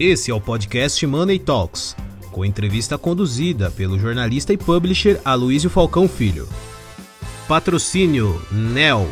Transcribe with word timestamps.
Esse 0.00 0.30
é 0.30 0.34
o 0.34 0.40
podcast 0.40 1.04
Money 1.04 1.40
Talks, 1.40 1.96
com 2.30 2.44
entrevista 2.44 2.96
conduzida 2.96 3.68
pelo 3.68 3.98
jornalista 3.98 4.52
e 4.52 4.56
publisher 4.56 5.20
Aloysio 5.24 5.68
Falcão 5.68 6.06
Filho. 6.06 6.48
Patrocínio 7.48 8.40
NEL. 8.52 9.08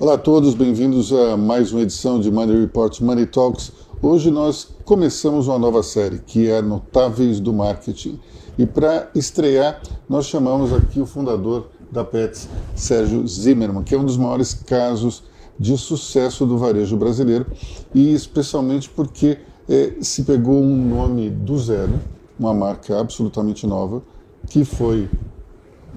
Olá 0.00 0.14
a 0.14 0.18
todos, 0.18 0.54
bem-vindos 0.54 1.12
a 1.12 1.36
mais 1.36 1.70
uma 1.70 1.82
edição 1.82 2.18
de 2.18 2.30
Money 2.30 2.62
Report 2.62 2.98
Money 3.02 3.26
Talks. 3.26 3.72
Hoje 4.00 4.30
nós 4.30 4.68
começamos 4.86 5.46
uma 5.46 5.58
nova 5.58 5.82
série 5.82 6.18
que 6.18 6.48
é 6.48 6.62
Notáveis 6.62 7.40
do 7.40 7.52
Marketing. 7.52 8.18
E 8.56 8.64
para 8.64 9.10
estrear, 9.14 9.82
nós 10.08 10.24
chamamos 10.24 10.72
aqui 10.72 10.98
o 10.98 11.04
fundador 11.04 11.68
da 11.92 12.02
Pets, 12.02 12.48
Sérgio 12.74 13.28
Zimmermann, 13.28 13.84
que 13.84 13.94
é 13.94 13.98
um 13.98 14.04
dos 14.06 14.16
maiores 14.16 14.54
casos 14.54 15.24
de 15.58 15.76
sucesso 15.78 16.44
do 16.44 16.58
varejo 16.58 16.96
brasileiro 16.96 17.46
e 17.94 18.12
especialmente 18.12 18.88
porque 18.90 19.38
é, 19.68 19.94
se 20.00 20.24
pegou 20.24 20.62
um 20.62 20.88
nome 20.88 21.30
do 21.30 21.58
zero, 21.58 22.00
uma 22.38 22.52
marca 22.52 22.98
absolutamente 22.98 23.66
nova, 23.66 24.02
que 24.48 24.64
foi 24.64 25.08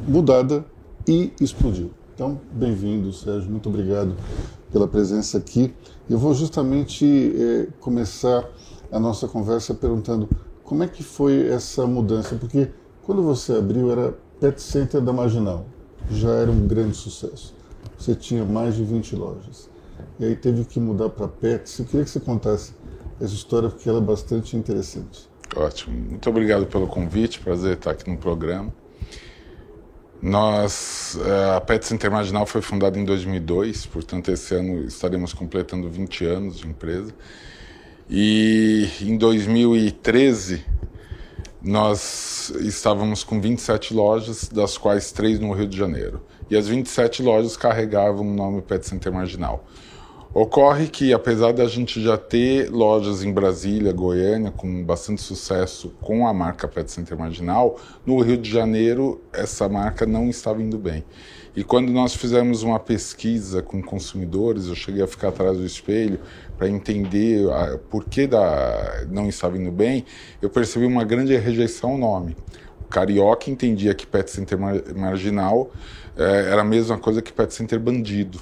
mudada 0.07 0.63
e 1.07 1.31
explodiu. 1.41 1.91
Então, 2.13 2.39
bem-vindo, 2.51 3.11
Sérgio, 3.13 3.49
muito 3.49 3.69
obrigado 3.69 4.15
pela 4.71 4.87
presença 4.87 5.37
aqui. 5.37 5.73
Eu 6.09 6.17
vou 6.17 6.33
justamente 6.33 7.05
é, 7.05 7.67
começar 7.79 8.47
a 8.91 8.99
nossa 8.99 9.27
conversa 9.27 9.73
perguntando 9.73 10.29
como 10.63 10.83
é 10.83 10.87
que 10.87 11.03
foi 11.03 11.47
essa 11.47 11.85
mudança? 11.85 12.35
Porque 12.35 12.69
quando 13.03 13.23
você 13.23 13.53
abriu 13.53 13.91
era 13.91 14.17
Pet 14.39 14.61
Center 14.61 14.99
da 15.01 15.13
Marginal, 15.13 15.65
já 16.11 16.29
era 16.29 16.51
um 16.51 16.67
grande 16.67 16.95
sucesso. 16.95 17.55
Você 17.97 18.15
tinha 18.15 18.43
mais 18.43 18.75
de 18.75 18.83
20 18.83 19.15
lojas. 19.15 19.69
E 20.19 20.25
aí 20.25 20.35
teve 20.35 20.65
que 20.65 20.79
mudar 20.79 21.09
para 21.09 21.27
Pets. 21.27 21.79
Eu 21.79 21.85
queria 21.85 22.03
que 22.03 22.09
você 22.09 22.19
contasse 22.19 22.73
essa 23.19 23.33
história 23.33 23.69
porque 23.69 23.87
ela 23.87 23.99
é 23.99 24.01
bastante 24.01 24.55
interessante. 24.55 25.27
Ótimo. 25.55 25.95
Muito 26.09 26.29
obrigado 26.29 26.65
pelo 26.65 26.87
convite. 26.87 27.39
Prazer 27.39 27.73
estar 27.73 27.91
aqui 27.91 28.09
no 28.09 28.17
programa. 28.17 28.73
Nós, 30.21 31.17
eh, 31.23 31.55
a 31.55 31.61
Pet 31.61 31.85
Center 31.85 32.11
Marginal 32.11 32.45
foi 32.45 32.61
fundada 32.61 32.97
em 32.97 33.05
2002, 33.05 33.85
portanto 33.85 34.31
esse 34.31 34.55
ano 34.55 34.83
estaremos 34.85 35.31
completando 35.31 35.89
20 35.89 36.25
anos 36.25 36.57
de 36.57 36.67
empresa. 36.67 37.13
E 38.09 38.89
em 39.01 39.15
2013 39.15 40.65
nós 41.61 42.51
estávamos 42.61 43.23
com 43.23 43.39
27 43.39 43.93
lojas, 43.93 44.47
das 44.47 44.77
quais 44.77 45.11
três 45.11 45.39
no 45.39 45.51
Rio 45.51 45.67
de 45.67 45.77
Janeiro. 45.77 46.21
E 46.49 46.55
as 46.55 46.67
27 46.67 47.21
lojas 47.21 47.57
carregavam 47.57 48.27
o 48.27 48.33
nome 48.33 48.61
Pet 48.61 48.85
Center 48.85 49.11
Marginal. 49.11 49.65
Ocorre 50.33 50.87
que, 50.87 51.13
apesar 51.13 51.51
da 51.51 51.65
gente 51.65 52.01
já 52.01 52.17
ter 52.17 52.69
lojas 52.69 53.23
em 53.23 53.33
Brasília, 53.33 53.91
Goiânia, 53.91 54.51
com 54.51 54.83
bastante 54.83 55.21
sucesso 55.21 55.89
com 56.01 56.27
a 56.27 56.33
marca 56.33 56.67
Pet 56.67 56.91
Center 56.91 57.17
Marginal, 57.17 57.79
no 58.05 58.19
Rio 58.21 58.37
de 58.37 58.49
Janeiro 58.49 59.21
essa 59.33 59.67
marca 59.67 60.05
não 60.05 60.29
estava 60.29 60.61
indo 60.61 60.77
bem. 60.77 61.03
E 61.55 61.63
quando 61.63 61.91
nós 61.91 62.13
fizemos 62.13 62.61
uma 62.61 62.77
pesquisa 62.77 63.63
com 63.63 63.81
consumidores, 63.81 64.67
eu 64.67 64.75
cheguei 64.75 65.01
a 65.01 65.07
ficar 65.07 65.29
atrás 65.29 65.57
do 65.57 65.65
espelho 65.65 66.19
para 66.55 66.69
entender 66.69 67.49
a, 67.51 67.79
por 67.89 68.05
que 68.05 68.27
da, 68.27 69.07
não 69.09 69.27
estava 69.27 69.57
indo 69.57 69.71
bem, 69.71 70.05
eu 70.39 70.51
percebi 70.51 70.85
uma 70.85 71.03
grande 71.03 71.35
rejeição 71.35 71.93
ao 71.93 71.97
nome. 71.97 72.37
Carioca 72.89 73.49
entendia 73.49 73.93
que 73.93 74.07
pet 74.07 74.29
center 74.31 74.57
mar, 74.57 74.75
marginal 74.95 75.71
eh, 76.17 76.49
era 76.51 76.61
a 76.61 76.65
mesma 76.65 76.97
coisa 76.97 77.21
que 77.21 77.33
pet 77.33 77.53
center 77.53 77.79
bandido. 77.79 78.39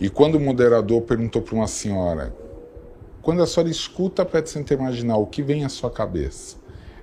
E 0.00 0.10
quando 0.10 0.34
o 0.34 0.40
moderador 0.40 1.02
perguntou 1.02 1.40
para 1.40 1.54
uma 1.54 1.66
senhora, 1.66 2.34
quando 3.22 3.42
a 3.42 3.46
senhora 3.46 3.70
escuta 3.70 4.24
pet 4.24 4.48
center 4.50 4.78
marginal, 4.78 5.22
o 5.22 5.26
que 5.26 5.42
vem 5.42 5.64
à 5.64 5.68
sua 5.68 5.90
cabeça? 5.90 6.56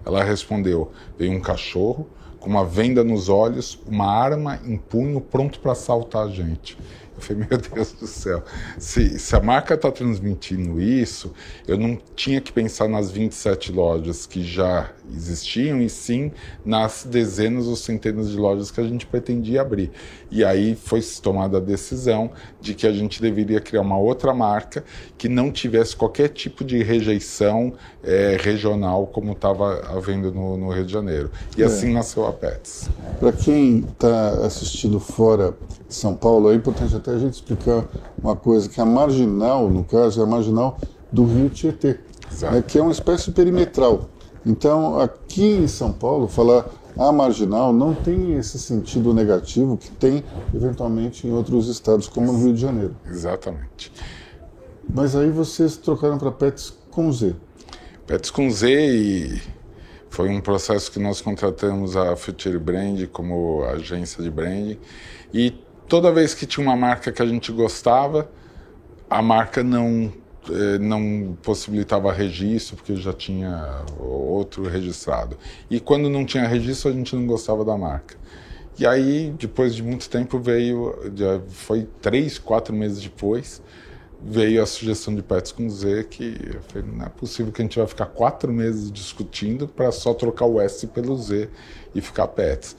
Ela 0.06 0.24
respondeu, 0.24 0.92
vem 1.18 1.36
um 1.36 1.40
cachorro, 1.40 2.08
com 2.40 2.50
uma 2.50 2.66
venda 2.66 3.04
nos 3.04 3.30
olhos, 3.30 3.80
uma 3.88 4.06
arma 4.06 4.60
em 4.66 4.78
punho 4.78 5.22
pronto 5.22 5.60
para 5.60 5.72
assaltar 5.72 6.28
a 6.28 6.30
gente. 6.30 6.78
Falei, 7.24 7.48
meu 7.50 7.58
Deus 7.58 7.94
do 7.94 8.06
céu, 8.06 8.44
se, 8.78 9.18
se 9.18 9.36
a 9.36 9.40
marca 9.40 9.74
está 9.76 9.92
transmitindo 9.92 10.82
isso, 10.82 11.34
eu 11.68 11.78
não 11.78 11.98
tinha 12.16 12.42
que 12.42 12.52
pensar 12.52 12.88
nas 12.88 13.10
27 13.10 13.72
lojas 13.72 14.26
que 14.26 14.44
já 14.44 14.92
existiam, 15.16 15.82
e 15.82 15.90
sim 15.90 16.32
nas 16.66 17.06
dezenas 17.10 17.68
ou 17.68 17.76
centenas 17.76 18.30
de 18.30 18.38
lojas 18.38 18.72
que 18.72 18.80
a 18.80 18.84
gente 18.84 19.06
pretendia 19.06 19.62
abrir. 19.62 19.92
E 20.30 20.44
aí 20.44 20.76
foi 20.76 21.02
tomada 21.22 21.58
a 21.58 21.62
decisão 21.62 22.32
de 22.60 22.74
que 22.74 22.88
a 22.88 22.92
gente 22.92 23.22
deveria 23.22 23.62
criar 23.62 23.82
uma 23.82 23.98
outra 23.98 24.34
marca 24.34 24.84
que 25.18 25.30
não 25.30 25.52
tivesse 25.52 25.96
qualquer 25.96 26.30
tipo 26.30 26.64
de 26.64 26.82
rejeição 26.82 27.74
é, 28.04 28.38
regional, 28.40 29.08
como 29.08 29.34
estava 29.34 29.82
havendo 29.96 30.32
no, 30.32 30.58
no, 30.58 30.72
Rio 30.72 30.86
de 30.86 30.92
Janeiro. 30.92 31.32
E 31.58 31.62
é. 31.62 31.66
assim 31.66 31.94
nasceu 31.94 32.26
a 32.26 32.34
Pets. 32.34 32.90
Para 33.20 33.32
quem 33.32 33.80
está 33.80 34.30
assistindo 34.46 35.00
fora 35.00 35.54
de 35.88 35.94
São 35.94 36.16
Paulo, 36.16 36.52
é 36.52 36.56
importante 36.56 36.96
até 36.96 37.13
a 37.14 37.20
gente 37.20 37.34
explicar 37.34 37.86
uma 38.22 38.36
coisa, 38.36 38.68
que 38.70 38.80
a 38.80 38.86
marginal, 38.86 39.70
no 39.70 39.84
caso, 39.84 40.20
é 40.20 40.24
a 40.24 40.28
marginal 40.28 40.78
do 41.12 41.26
Rio 41.26 41.50
Tietê, 41.50 42.00
né, 42.42 42.64
que 42.66 42.78
é 42.78 42.82
uma 42.82 42.92
espécie 42.92 43.32
perimetral. 43.32 44.10
Então, 44.46 45.00
aqui 45.00 45.44
em 45.44 45.68
São 45.68 45.92
Paulo, 45.92 46.28
falar 46.28 46.66
a 46.98 47.12
marginal 47.12 47.74
não 47.74 47.94
tem 47.94 48.34
esse 48.36 48.60
sentido 48.60 49.14
negativo 49.14 49.78
que 49.78 49.90
tem, 49.90 50.24
eventualmente, 50.54 51.28
em 51.28 51.32
outros 51.32 51.68
estados, 51.68 52.08
como 52.08 52.32
no 52.32 52.40
Rio 52.40 52.54
de 52.54 52.62
Janeiro. 52.62 52.96
Exatamente. 53.08 53.92
Mas 54.94 55.16
aí 55.16 55.32
vocês 55.32 55.78
trocaram 55.78 56.18
para 56.18 56.32
Pets 56.32 56.74
com 56.92 57.12
Z. 57.12 57.36
Pets 58.06 58.30
com 58.30 58.50
Z 58.50 58.70
e 58.70 59.42
foi 60.10 60.30
um 60.30 60.42
processo 60.42 60.92
que 60.92 61.00
nós 61.00 61.22
contratamos 61.22 61.96
a 61.96 62.16
Future 62.16 62.60
Brand 62.60 63.08
como 63.12 63.64
agência 63.64 64.22
de 64.22 64.30
branding 64.30 64.78
e 65.34 65.52
toda 65.88 66.12
vez 66.12 66.34
que 66.34 66.46
tinha 66.46 66.66
uma 66.66 66.76
marca 66.76 67.12
que 67.12 67.22
a 67.22 67.26
gente 67.26 67.52
gostava, 67.52 68.30
a 69.10 69.22
marca 69.22 69.64
não 69.64 70.12
eh, 70.50 70.78
não 70.78 71.38
possibilitava 71.42 72.12
registro 72.12 72.76
porque 72.76 72.96
já 72.98 73.14
tinha 73.14 73.84
outro 73.98 74.64
registrado. 74.68 75.38
E 75.70 75.80
quando 75.80 76.10
não 76.10 76.26
tinha 76.26 76.46
registro, 76.48 76.92
a 76.92 76.94
gente 76.94 77.16
não 77.16 77.26
gostava 77.26 77.64
da 77.64 77.78
marca. 77.78 78.18
E 78.78 78.86
aí, 78.86 79.34
depois 79.40 79.74
de 79.76 79.84
muito 79.84 80.10
tempo, 80.10 80.40
veio, 80.40 80.96
foi 81.50 81.88
três, 82.02 82.40
quatro 82.40 82.74
meses 82.76 83.02
depois, 83.02 83.62
veio 84.22 84.62
a 84.64 84.66
sugestão 84.66 85.14
de 85.16 85.22
Pets 85.22 85.52
com 85.52 85.70
Z, 85.70 86.06
que 86.10 86.36
eu 86.56 86.62
falei, 86.64 86.90
não 86.92 87.06
é 87.06 87.10
possível 87.10 87.52
que 87.52 87.62
a 87.62 87.66
gente 87.66 87.78
vai 87.78 87.88
ficar 87.88 88.08
quatro 88.08 88.52
meses 88.52 88.92
discutindo 88.92 89.68
para 89.68 89.92
só 89.92 90.14
trocar 90.14 90.46
o 90.46 90.60
S 90.60 90.88
pelo 90.88 91.16
Z 91.16 91.50
e 91.94 92.02
ficar 92.02 92.28
Pets. 92.28 92.76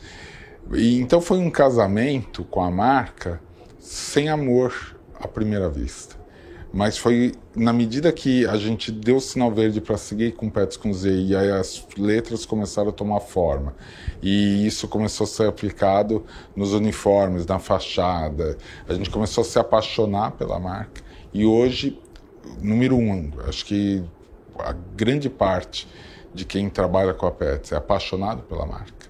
E, 0.73 1.01
então 1.01 1.21
foi 1.21 1.39
um 1.39 1.51
casamento 1.51 2.45
com 2.45 2.63
a 2.63 2.71
marca 2.71 3.41
sem 3.79 4.29
amor 4.29 4.97
à 5.19 5.29
primeira 5.29 5.69
vista. 5.69 6.17
Mas 6.73 6.99
foi 6.99 7.33
na 7.55 7.73
medida 7.73 8.11
que 8.11 8.45
a 8.47 8.57
gente 8.57 8.91
deu 8.91 9.17
o 9.17 9.21
sinal 9.21 9.53
verde 9.53 9.81
para 9.81 9.97
seguir 9.97 10.33
com 10.33 10.51
Pets 10.51 10.77
com 10.77 10.93
Z 10.93 11.09
e 11.09 11.37
aí 11.37 11.49
as 11.53 11.87
letras 11.97 12.45
começaram 12.45 12.89
a 12.89 12.93
tomar 12.93 13.21
forma. 13.21 13.77
E 14.21 14.67
isso 14.67 14.89
começou 14.89 15.25
a 15.25 15.29
ser 15.29 15.47
aplicado 15.47 16.25
nos 16.57 16.73
uniformes, 16.73 17.47
na 17.47 17.61
fachada. 17.61 18.59
A 18.89 18.95
gente 18.95 19.09
começou 19.09 19.43
a 19.43 19.45
se 19.45 19.57
apaixonar 19.57 20.33
pela 20.33 20.59
marca. 20.59 21.01
E 21.33 21.47
hoje, 21.47 22.01
número 22.61 22.97
um, 22.97 23.31
acho 23.47 23.65
que 23.67 24.03
a 24.59 24.73
grande 24.73 25.31
parte 25.31 25.87
de 26.35 26.45
quem 26.45 26.69
trabalha 26.69 27.15
com 27.15 27.27
a 27.27 27.31
Pets 27.31 27.71
é 27.71 27.77
apaixonado 27.77 28.43
pela 28.43 28.67
marca. 28.67 29.04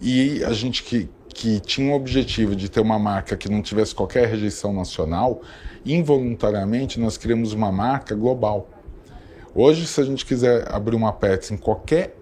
E 0.00 0.42
a 0.44 0.52
gente 0.52 0.82
que, 0.82 1.10
que 1.28 1.60
tinha 1.60 1.92
o 1.92 1.96
objetivo 1.96 2.56
de 2.56 2.70
ter 2.70 2.80
uma 2.80 2.98
marca 2.98 3.36
que 3.36 3.50
não 3.50 3.60
tivesse 3.60 3.94
qualquer 3.94 4.26
rejeição 4.26 4.72
nacional, 4.72 5.42
involuntariamente 5.84 6.98
nós 6.98 7.18
criamos 7.18 7.52
uma 7.52 7.70
marca 7.70 8.14
global. 8.14 8.68
Hoje, 9.54 9.86
se 9.86 10.00
a 10.00 10.04
gente 10.04 10.24
quiser 10.24 10.72
abrir 10.72 10.96
uma 10.96 11.12
Pets 11.12 11.50
em 11.50 11.56
qualquer 11.56 12.16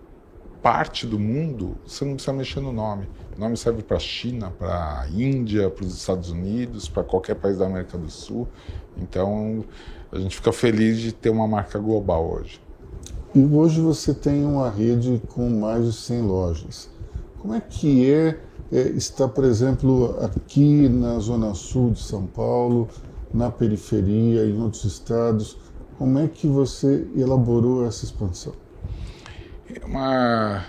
parte 0.61 1.07
do 1.07 1.19
mundo, 1.21 1.77
você 1.87 2.05
não 2.05 2.15
precisa 2.15 2.33
mexer 2.33 2.61
no 2.61 2.73
nome. 2.73 3.09
O 3.37 3.41
nome 3.41 3.57
serve 3.57 3.83
para 3.83 3.97
a 3.97 4.01
China, 4.01 4.53
para 4.59 5.03
a 5.03 5.09
Índia, 5.09 5.71
para 5.71 5.85
os 5.85 5.95
Estados 5.95 6.31
Unidos, 6.31 6.89
para 6.89 7.05
qualquer 7.05 7.37
país 7.37 7.59
da 7.59 7.67
América 7.67 7.97
do 7.97 8.11
Sul. 8.11 8.49
Então, 8.97 9.65
a 10.11 10.19
gente 10.19 10.35
fica 10.35 10.51
feliz 10.53 10.99
de 10.99 11.13
ter 11.13 11.31
uma 11.31 11.47
marca 11.47 11.79
global 11.79 12.29
hoje. 12.29 12.61
E 13.35 13.45
hoje 13.45 13.81
você 13.81 14.13
tem 14.13 14.45
uma 14.45 14.69
rede 14.69 15.23
com 15.29 15.49
mais 15.49 15.85
de 15.85 15.93
100 15.93 16.23
lojas. 16.23 16.98
Como 17.41 17.55
é 17.55 17.61
que 17.61 18.11
é, 18.13 18.39
é 18.73 18.81
estar, 18.91 19.29
por 19.29 19.45
exemplo, 19.45 20.17
aqui 20.21 20.89
na 20.89 21.19
Zona 21.19 21.55
Sul 21.55 21.93
de 21.93 22.01
São 22.01 22.27
Paulo, 22.27 22.89
na 23.33 23.51
periferia, 23.51 24.45
em 24.45 24.61
outros 24.61 24.85
estados? 24.85 25.57
Como 25.99 26.19
é 26.19 26.29
que 26.29 26.47
você 26.47 27.07
elaborou 27.17 27.87
essa 27.87 28.05
expansão? 28.05 28.53
É 29.75 29.85
uma 29.85 30.65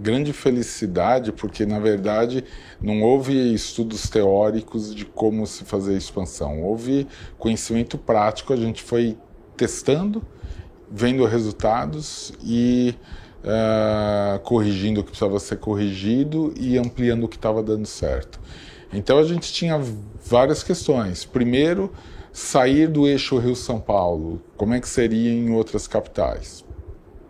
grande 0.00 0.32
felicidade, 0.32 1.32
porque 1.32 1.66
na 1.66 1.78
verdade 1.78 2.44
não 2.80 3.02
houve 3.02 3.52
estudos 3.52 4.08
teóricos 4.08 4.94
de 4.94 5.04
como 5.04 5.46
se 5.46 5.64
fazer 5.64 5.94
a 5.94 5.98
expansão, 5.98 6.62
houve 6.62 7.06
conhecimento 7.36 7.98
prático, 7.98 8.52
a 8.52 8.56
gente 8.56 8.82
foi 8.82 9.16
testando, 9.56 10.22
vendo 10.90 11.24
resultados 11.24 12.32
e 12.42 12.94
uh, 13.48 14.38
corrigindo 14.40 15.00
o 15.00 15.04
que 15.04 15.10
precisava 15.10 15.40
ser 15.40 15.56
corrigido 15.56 16.52
e 16.56 16.76
ampliando 16.76 17.24
o 17.24 17.28
que 17.28 17.36
estava 17.36 17.62
dando 17.62 17.86
certo. 17.86 18.38
Então 18.92 19.18
a 19.18 19.24
gente 19.24 19.52
tinha 19.52 19.80
várias 20.24 20.62
questões. 20.62 21.24
Primeiro, 21.24 21.92
sair 22.32 22.86
do 22.86 23.06
eixo 23.06 23.38
Rio-São 23.38 23.80
Paulo, 23.80 24.42
como 24.56 24.74
é 24.74 24.80
que 24.80 24.88
seria 24.88 25.30
em 25.30 25.50
outras 25.50 25.86
capitais? 25.86 26.64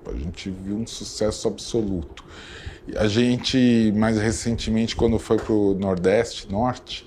A 0.07 0.13
gente 0.13 0.51
viu 0.51 0.77
um 0.77 0.87
sucesso 0.87 1.49
absoluto. 1.49 2.25
A 2.97 3.07
gente, 3.07 3.93
mais 3.95 4.17
recentemente, 4.19 4.97
quando 4.97 5.19
foi 5.19 5.37
para 5.37 5.53
o 5.53 5.75
Nordeste, 5.75 6.51
Norte, 6.51 7.07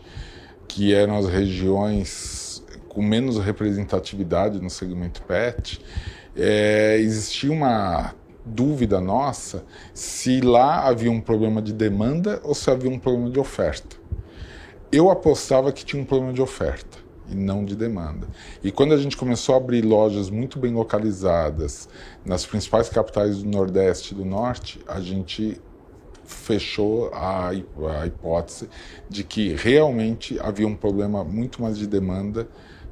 que 0.67 0.93
eram 0.93 1.17
as 1.17 1.27
regiões 1.27 2.63
com 2.87 3.01
menos 3.01 3.39
representatividade 3.39 4.61
no 4.61 4.69
segmento 4.69 5.23
PET, 5.23 5.81
é, 6.35 6.97
existia 6.99 7.51
uma 7.51 8.13
dúvida 8.45 8.99
nossa 8.99 9.63
se 9.93 10.41
lá 10.41 10.87
havia 10.87 11.11
um 11.11 11.21
problema 11.21 11.61
de 11.61 11.73
demanda 11.73 12.41
ou 12.43 12.55
se 12.55 12.69
havia 12.69 12.89
um 12.89 12.99
problema 12.99 13.29
de 13.29 13.39
oferta. 13.39 13.95
Eu 14.91 15.09
apostava 15.09 15.71
que 15.71 15.85
tinha 15.85 16.01
um 16.01 16.05
problema 16.05 16.33
de 16.33 16.41
oferta 16.41 16.97
e 17.29 17.35
não 17.35 17.63
de 17.63 17.75
demanda. 17.75 18.27
E 18.63 18.71
quando 18.71 18.93
a 18.93 18.97
gente 18.97 19.15
começou 19.15 19.55
a 19.55 19.57
abrir 19.57 19.83
lojas 19.83 20.29
muito 20.29 20.59
bem 20.59 20.73
localizadas 20.73 21.87
nas 22.25 22.45
principais 22.45 22.89
capitais 22.89 23.41
do 23.41 23.49
Nordeste 23.49 24.13
e 24.13 24.17
do 24.17 24.25
Norte, 24.25 24.81
a 24.85 24.99
gente 24.99 25.61
fechou 26.25 27.09
a, 27.13 27.49
a 27.49 28.05
hipótese 28.05 28.69
de 29.09 29.23
que 29.23 29.53
realmente 29.53 30.39
havia 30.39 30.67
um 30.67 30.75
problema 30.75 31.23
muito 31.23 31.61
mais 31.61 31.77
de 31.77 31.87
demanda 31.87 32.47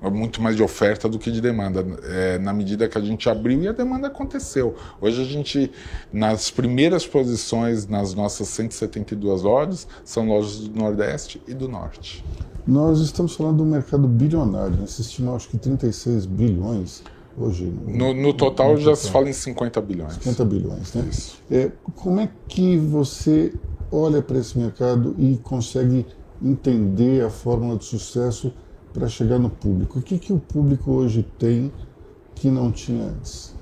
muito 0.08 0.42
mais 0.42 0.56
de 0.56 0.64
oferta 0.64 1.10
do 1.10 1.18
que 1.20 1.32
de 1.32 1.42
demanda, 1.42 1.86
é, 2.04 2.38
na 2.38 2.54
medida 2.54 2.88
que 2.88 2.98
a 2.98 3.02
gente 3.02 3.28
abriu 3.30 3.62
e 3.64 3.68
a 3.68 3.72
demanda 3.72 4.08
aconteceu. 4.08 4.76
Hoje 5.02 5.22
a 5.22 5.26
gente, 5.26 5.72
nas 6.14 6.50
primeiras 6.52 7.06
posições 7.06 7.88
nas 7.88 8.14
nossas 8.14 8.48
172 8.50 9.42
lojas, 9.42 9.88
são 10.06 10.28
lojas 10.28 10.60
do 10.60 10.80
Nordeste 10.80 11.42
e 11.48 11.54
do 11.54 11.68
Norte. 11.68 12.24
Nós 12.66 13.00
estamos 13.00 13.36
falando 13.36 13.58
de 13.58 13.64
um 13.64 13.66
mercado 13.66 14.08
bilionário, 14.08 14.78
né? 14.78 14.86
se 14.86 15.02
estima 15.02 15.36
acho 15.36 15.50
que 15.50 15.58
36 15.58 16.26
bilhões 16.26 17.04
hoje. 17.38 17.74
No, 17.88 18.14
no 18.14 18.34
total 18.34 18.74
no 18.74 18.78
já 18.78 18.92
total. 18.92 18.96
se 18.96 19.12
fala 19.12 19.30
em 19.30 19.34
50 19.34 19.82
bilhões. 19.82 20.14
50 20.14 20.46
bilhões, 20.46 20.94
né? 20.94 21.08
Isso. 21.10 21.42
É, 21.50 21.72
como 21.96 22.20
é 22.20 22.30
que 22.48 22.78
você 22.78 23.54
olha 23.92 24.22
para 24.22 24.38
esse 24.38 24.58
mercado 24.58 25.16
e 25.18 25.38
consegue 25.38 26.06
entender 26.42 27.26
a 27.26 27.30
fórmula 27.30 27.78
de 27.78 27.86
sucesso 27.86 28.54
para 28.94 29.08
chegar 29.08 29.40
no 29.40 29.50
público? 29.50 30.00
O 30.00 30.02
que, 30.02 30.18
que 30.18 30.34
o 30.34 30.40
público 30.40 30.92
hoje 30.92 31.24
tem 31.38 31.72
que 32.36 32.50
não 32.50 32.72
tinha 32.72 33.06
antes? 33.06 33.56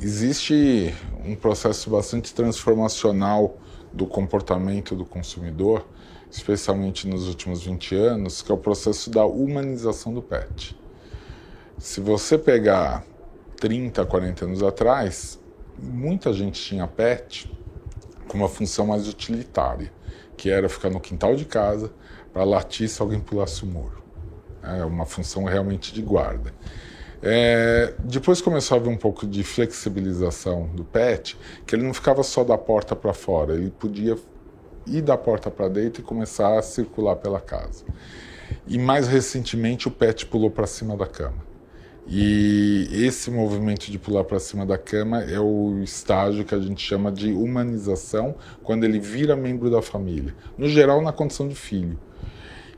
Existe 0.00 0.94
um 1.24 1.34
processo 1.34 1.90
bastante 1.90 2.32
transformacional 2.32 3.58
do 3.92 4.06
comportamento 4.06 4.94
do 4.94 5.04
consumidor, 5.04 5.84
especialmente 6.30 7.08
nos 7.08 7.26
últimos 7.26 7.64
20 7.64 7.94
anos, 7.96 8.42
que 8.42 8.52
é 8.52 8.54
o 8.54 8.58
processo 8.58 9.10
da 9.10 9.24
humanização 9.24 10.12
do 10.12 10.22
pet. 10.22 10.78
Se 11.78 12.00
você 12.00 12.36
pegar 12.36 13.04
30, 13.56 14.04
40 14.04 14.44
anos 14.44 14.62
atrás, 14.62 15.38
muita 15.76 16.32
gente 16.32 16.60
tinha 16.60 16.86
pet 16.86 17.50
com 18.28 18.38
uma 18.38 18.48
função 18.48 18.86
mais 18.86 19.08
utilitária, 19.08 19.92
que 20.36 20.50
era 20.50 20.68
ficar 20.68 20.90
no 20.90 21.00
quintal 21.00 21.34
de 21.34 21.44
casa, 21.44 21.90
para 22.38 22.44
latir 22.44 22.88
se 22.88 23.02
alguém 23.02 23.18
pulasse 23.18 23.64
o 23.64 23.66
muro. 23.66 24.00
É 24.62 24.84
uma 24.84 25.04
função 25.04 25.42
realmente 25.42 25.92
de 25.92 26.00
guarda. 26.00 26.54
É, 27.20 27.94
depois 28.04 28.40
começou 28.40 28.76
a 28.76 28.80
haver 28.80 28.90
um 28.90 28.96
pouco 28.96 29.26
de 29.26 29.42
flexibilização 29.42 30.68
do 30.68 30.84
pet, 30.84 31.36
que 31.66 31.74
ele 31.74 31.82
não 31.82 31.92
ficava 31.92 32.22
só 32.22 32.44
da 32.44 32.56
porta 32.56 32.94
para 32.94 33.12
fora, 33.12 33.54
ele 33.54 33.72
podia 33.72 34.16
ir 34.86 35.02
da 35.02 35.18
porta 35.18 35.50
para 35.50 35.68
dentro 35.68 36.00
e 36.00 36.04
começar 36.04 36.56
a 36.56 36.62
circular 36.62 37.16
pela 37.16 37.40
casa. 37.40 37.84
E 38.68 38.78
mais 38.78 39.08
recentemente 39.08 39.88
o 39.88 39.90
pet 39.90 40.24
pulou 40.24 40.48
para 40.48 40.68
cima 40.68 40.96
da 40.96 41.08
cama. 41.08 41.44
E 42.06 42.88
esse 42.92 43.32
movimento 43.32 43.90
de 43.90 43.98
pular 43.98 44.22
para 44.22 44.38
cima 44.38 44.64
da 44.64 44.78
cama 44.78 45.24
é 45.24 45.40
o 45.40 45.80
estágio 45.82 46.44
que 46.44 46.54
a 46.54 46.60
gente 46.60 46.86
chama 46.86 47.10
de 47.10 47.32
humanização, 47.32 48.36
quando 48.62 48.84
ele 48.84 49.00
vira 49.00 49.34
membro 49.34 49.68
da 49.68 49.82
família. 49.82 50.36
No 50.56 50.68
geral, 50.68 51.02
na 51.02 51.12
condição 51.12 51.48
de 51.48 51.56
filho. 51.56 51.98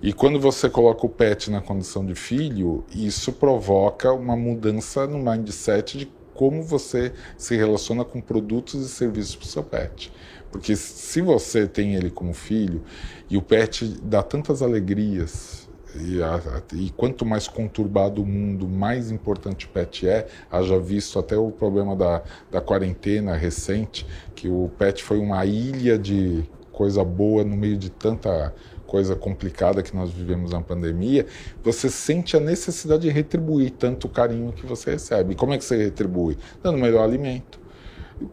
E 0.02 0.14
quando 0.14 0.40
você 0.40 0.70
coloca 0.70 1.04
o 1.04 1.10
pet 1.10 1.50
na 1.50 1.60
condição 1.60 2.04
de 2.06 2.14
filho, 2.14 2.84
isso 2.94 3.32
provoca 3.32 4.10
uma 4.12 4.34
mudança 4.34 5.06
no 5.06 5.18
mindset 5.18 5.98
de 5.98 6.10
como 6.32 6.62
você 6.62 7.12
se 7.36 7.54
relaciona 7.54 8.02
com 8.02 8.18
produtos 8.18 8.80
e 8.86 8.88
serviços 8.88 9.36
para 9.36 9.44
o 9.44 9.48
seu 9.48 9.62
pet. 9.62 10.10
Porque 10.50 10.74
se 10.74 11.20
você 11.20 11.66
tem 11.66 11.96
ele 11.96 12.10
como 12.10 12.32
filho 12.32 12.82
e 13.28 13.36
o 13.36 13.42
pet 13.42 13.86
dá 14.02 14.22
tantas 14.22 14.62
alegrias, 14.62 15.68
e, 15.94 16.22
a, 16.22 16.40
e, 16.72 16.88
quanto 16.90 17.26
mais 17.26 17.46
conturbado 17.46 18.22
o 18.22 18.26
mundo, 18.26 18.66
mais 18.68 19.10
importante 19.10 19.66
o 19.66 19.68
pet 19.68 20.08
é. 20.08 20.26
Haja 20.50 20.78
visto 20.78 21.18
até 21.18 21.36
o 21.36 21.50
problema 21.50 21.94
da, 21.94 22.22
da 22.50 22.60
quarentena 22.60 23.34
recente, 23.34 24.06
que 24.34 24.48
o 24.48 24.70
pet 24.78 25.02
foi 25.02 25.18
uma 25.18 25.44
ilha 25.44 25.98
de 25.98 26.44
coisa 26.72 27.04
boa 27.04 27.44
no 27.44 27.56
meio 27.56 27.76
de 27.76 27.90
tanta 27.90 28.54
coisa 28.90 29.14
complicada 29.14 29.84
que 29.84 29.94
nós 29.94 30.10
vivemos 30.10 30.50
na 30.50 30.60
pandemia, 30.60 31.24
você 31.62 31.88
sente 31.88 32.36
a 32.36 32.40
necessidade 32.40 33.02
de 33.02 33.08
retribuir 33.08 33.70
tanto 33.70 34.08
o 34.08 34.10
carinho 34.10 34.52
que 34.52 34.66
você 34.66 34.90
recebe. 34.90 35.36
Como 35.36 35.54
é 35.54 35.58
que 35.58 35.64
você 35.64 35.76
retribui? 35.76 36.36
Dando 36.60 36.76
melhor 36.76 37.04
alimento, 37.04 37.60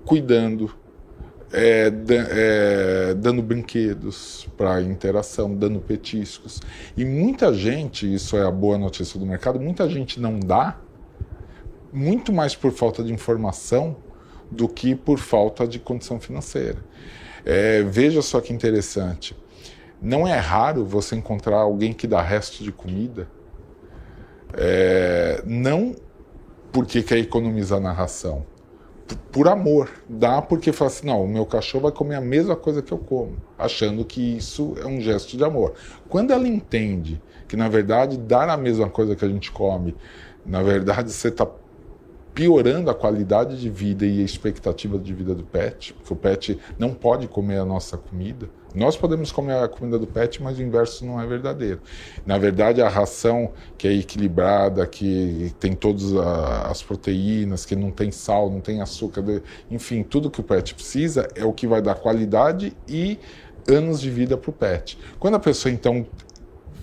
cuidando, 0.03 0.73
é, 1.53 1.93
é, 2.09 3.13
dando 3.13 3.43
brinquedos 3.43 4.49
para 4.57 4.81
interação, 4.81 5.53
dando 5.53 5.79
petiscos. 5.79 6.59
E 6.97 7.05
muita 7.05 7.53
gente, 7.53 8.11
isso 8.11 8.35
é 8.35 8.43
a 8.43 8.51
boa 8.51 8.79
notícia 8.79 9.19
do 9.19 9.27
mercado, 9.27 9.59
muita 9.59 9.87
gente 9.87 10.19
não 10.19 10.39
dá, 10.39 10.79
muito 11.93 12.33
mais 12.33 12.55
por 12.55 12.71
falta 12.71 13.03
de 13.03 13.13
informação 13.13 13.95
do 14.49 14.67
que 14.67 14.95
por 14.95 15.19
falta 15.19 15.67
de 15.67 15.77
condição 15.77 16.19
financeira. 16.19 16.79
É, 17.45 17.83
veja 17.83 18.23
só 18.23 18.41
que 18.41 18.51
interessante. 18.51 19.35
Não 20.01 20.27
é 20.27 20.37
raro 20.37 20.85
você 20.85 21.15
encontrar 21.15 21.57
alguém 21.57 21.93
que 21.93 22.07
dá 22.07 22.21
resto 22.21 22.63
de 22.63 22.71
comida, 22.71 23.27
é, 24.53 25.41
não 25.45 25.95
porque 26.71 27.01
quer 27.01 27.17
economizar 27.17 27.79
na 27.79 27.91
ração, 27.91 28.45
por 29.31 29.47
amor. 29.47 29.89
Dá 30.07 30.41
porque 30.41 30.71
fala 30.71 30.89
assim: 30.89 31.07
não, 31.07 31.23
o 31.23 31.27
meu 31.27 31.45
cachorro 31.45 31.83
vai 31.83 31.91
comer 31.91 32.15
a 32.15 32.21
mesma 32.21 32.55
coisa 32.55 32.81
que 32.81 32.91
eu 32.91 32.97
como, 32.97 33.37
achando 33.57 34.03
que 34.03 34.37
isso 34.37 34.75
é 34.81 34.85
um 34.85 34.99
gesto 34.99 35.37
de 35.37 35.43
amor. 35.43 35.73
Quando 36.09 36.31
ela 36.31 36.47
entende 36.47 37.21
que, 37.47 37.55
na 37.55 37.69
verdade, 37.69 38.17
dar 38.17 38.49
a 38.49 38.57
mesma 38.57 38.89
coisa 38.89 39.15
que 39.15 39.23
a 39.23 39.29
gente 39.29 39.51
come, 39.51 39.95
na 40.45 40.61
verdade, 40.61 41.11
você 41.11 41.29
está 41.29 41.47
piorando 42.33 42.91
a 42.91 42.93
qualidade 42.93 43.59
de 43.59 43.69
vida 43.69 44.05
e 44.05 44.21
a 44.21 44.23
expectativa 44.23 44.97
de 44.99 45.13
vida 45.13 45.33
do 45.33 45.43
pet, 45.43 45.93
porque 45.93 46.13
o 46.13 46.15
pet 46.15 46.59
não 46.77 46.93
pode 46.93 47.27
comer 47.27 47.57
a 47.57 47.65
nossa 47.65 47.97
comida. 47.97 48.49
Nós 48.77 48.95
podemos 48.95 49.31
comer 49.31 49.57
a 49.57 49.67
comida 49.67 49.97
do 49.97 50.05
pet, 50.05 50.41
mas 50.41 50.59
o 50.59 50.61
inverso 50.61 51.03
não 51.03 51.19
é 51.19 51.25
verdadeiro. 51.25 51.81
Na 52.23 52.37
verdade, 52.37 52.79
a 52.79 52.87
ração 52.87 53.51
que 53.75 53.87
é 53.87 53.93
equilibrada, 53.93 54.85
que 54.85 55.51
tem 55.59 55.73
todas 55.73 56.13
as 56.13 56.83
proteínas, 56.83 57.65
que 57.65 57.75
não 57.75 57.89
tem 57.89 58.11
sal, 58.11 58.51
não 58.51 58.61
tem 58.61 58.79
açúcar, 58.79 59.23
enfim, 59.71 60.03
tudo 60.03 60.29
que 60.29 60.39
o 60.39 60.43
pet 60.43 60.75
precisa 60.75 61.27
é 61.33 61.43
o 61.43 61.51
que 61.51 61.65
vai 61.65 61.81
dar 61.81 61.95
qualidade 61.95 62.71
e 62.87 63.17
anos 63.67 63.99
de 63.99 64.11
vida 64.11 64.37
para 64.37 64.51
o 64.51 64.53
pet. 64.53 64.97
Quando 65.19 65.35
a 65.35 65.39
pessoa 65.39 65.73
então 65.73 66.05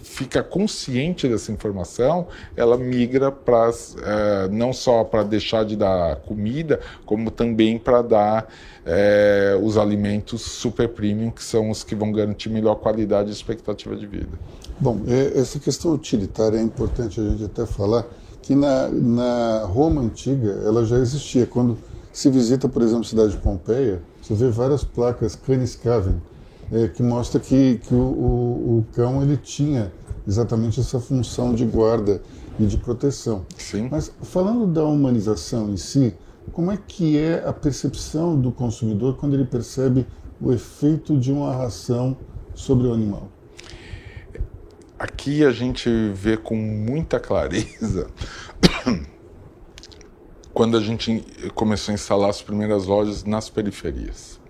fica 0.05 0.43
consciente 0.43 1.27
dessa 1.27 1.51
informação, 1.51 2.29
ela 2.57 2.77
migra 2.77 3.33
para 3.33 3.71
é, 4.03 4.49
não 4.49 4.73
só 4.73 5.03
para 5.03 5.23
deixar 5.23 5.65
de 5.65 5.77
dar 5.77 6.17
comida, 6.17 6.79
como 7.05 7.31
também 7.31 7.79
para 7.79 8.03
dar 8.03 8.49
é, 8.85 9.59
os 9.63 9.77
alimentos 9.77 10.43
super 10.43 10.89
premium, 10.89 11.31
que 11.31 11.43
são 11.43 11.71
os 11.71 11.83
que 11.83 11.95
vão 11.95 12.13
garantir 12.13 12.51
melhor 12.51 12.77
qualidade 12.77 13.31
e 13.31 13.33
expectativa 13.33 13.97
de 13.97 14.07
vida. 14.07 14.39
Bom, 14.79 15.01
essa 15.35 15.59
questão 15.59 15.93
utilitária 15.93 16.59
é 16.59 16.63
importante 16.63 17.21
a 17.21 17.25
gente 17.25 17.45
até 17.45 17.65
falar 17.65 18.05
que 18.43 18.55
na, 18.55 18.89
na 18.89 19.65
Roma 19.65 20.03
antiga 20.03 20.61
ela 20.65 20.85
já 20.85 20.99
existia. 20.99 21.47
Quando 21.47 21.79
se 22.13 22.29
visita, 22.29 22.69
por 22.69 22.83
exemplo, 22.83 23.03
a 23.03 23.09
cidade 23.09 23.31
de 23.33 23.39
Pompeia, 23.39 24.03
você 24.21 24.35
vê 24.35 24.49
várias 24.49 24.85
placas 24.85 25.35
canis 25.35 25.75
cavem, 25.75 26.21
é, 26.73 26.89
que 26.89 27.03
mostra 27.03 27.41
que, 27.41 27.79
que 27.79 27.95
o, 27.95 27.99
o, 27.99 28.79
o, 28.79 28.87
cão 28.93 29.23
ele 29.23 29.37
tinha 29.37 29.93
exatamente 30.27 30.81
essa 30.81 30.99
função 30.99 31.55
de 31.55 31.65
guarda 31.65 32.23
e 32.59 32.67
de 32.67 32.79
proteção. 32.79 33.45
Sim. 33.57 33.89
Mas 33.91 34.13
falando 34.23 34.67
da 34.67 34.85
humanização 34.85 35.71
em 35.71 35.77
si, 35.77 36.15
como 36.53 36.71
é 36.71 36.77
que 36.77 37.19
é 37.19 37.47
a 37.47 37.53
percepção 37.53 38.39
do 38.39 38.53
consumidor 38.53 39.17
quando 39.17 39.35
ele 39.35 39.45
percebe 39.45 40.07
o 40.41 40.53
efeito 40.53 41.17
de 41.17 41.33
uma 41.33 41.55
ração 41.55 42.17
sobre 42.55 42.87
o 42.87 42.93
animal? 42.93 43.29
Aqui 44.99 45.45
a 45.45 45.51
gente 45.51 45.91
vê 46.13 46.37
com 46.37 46.55
muita 46.55 47.19
clareza 47.19 48.09
quando 50.53 50.77
a 50.77 50.81
gente 50.81 51.25
começou 51.55 51.93
a 51.93 51.95
instalar 51.95 52.31
as 52.31 52.41
primeiras 52.41 52.87
lojas 52.87 53.25
nas 53.25 53.51
periferias. 53.51 54.41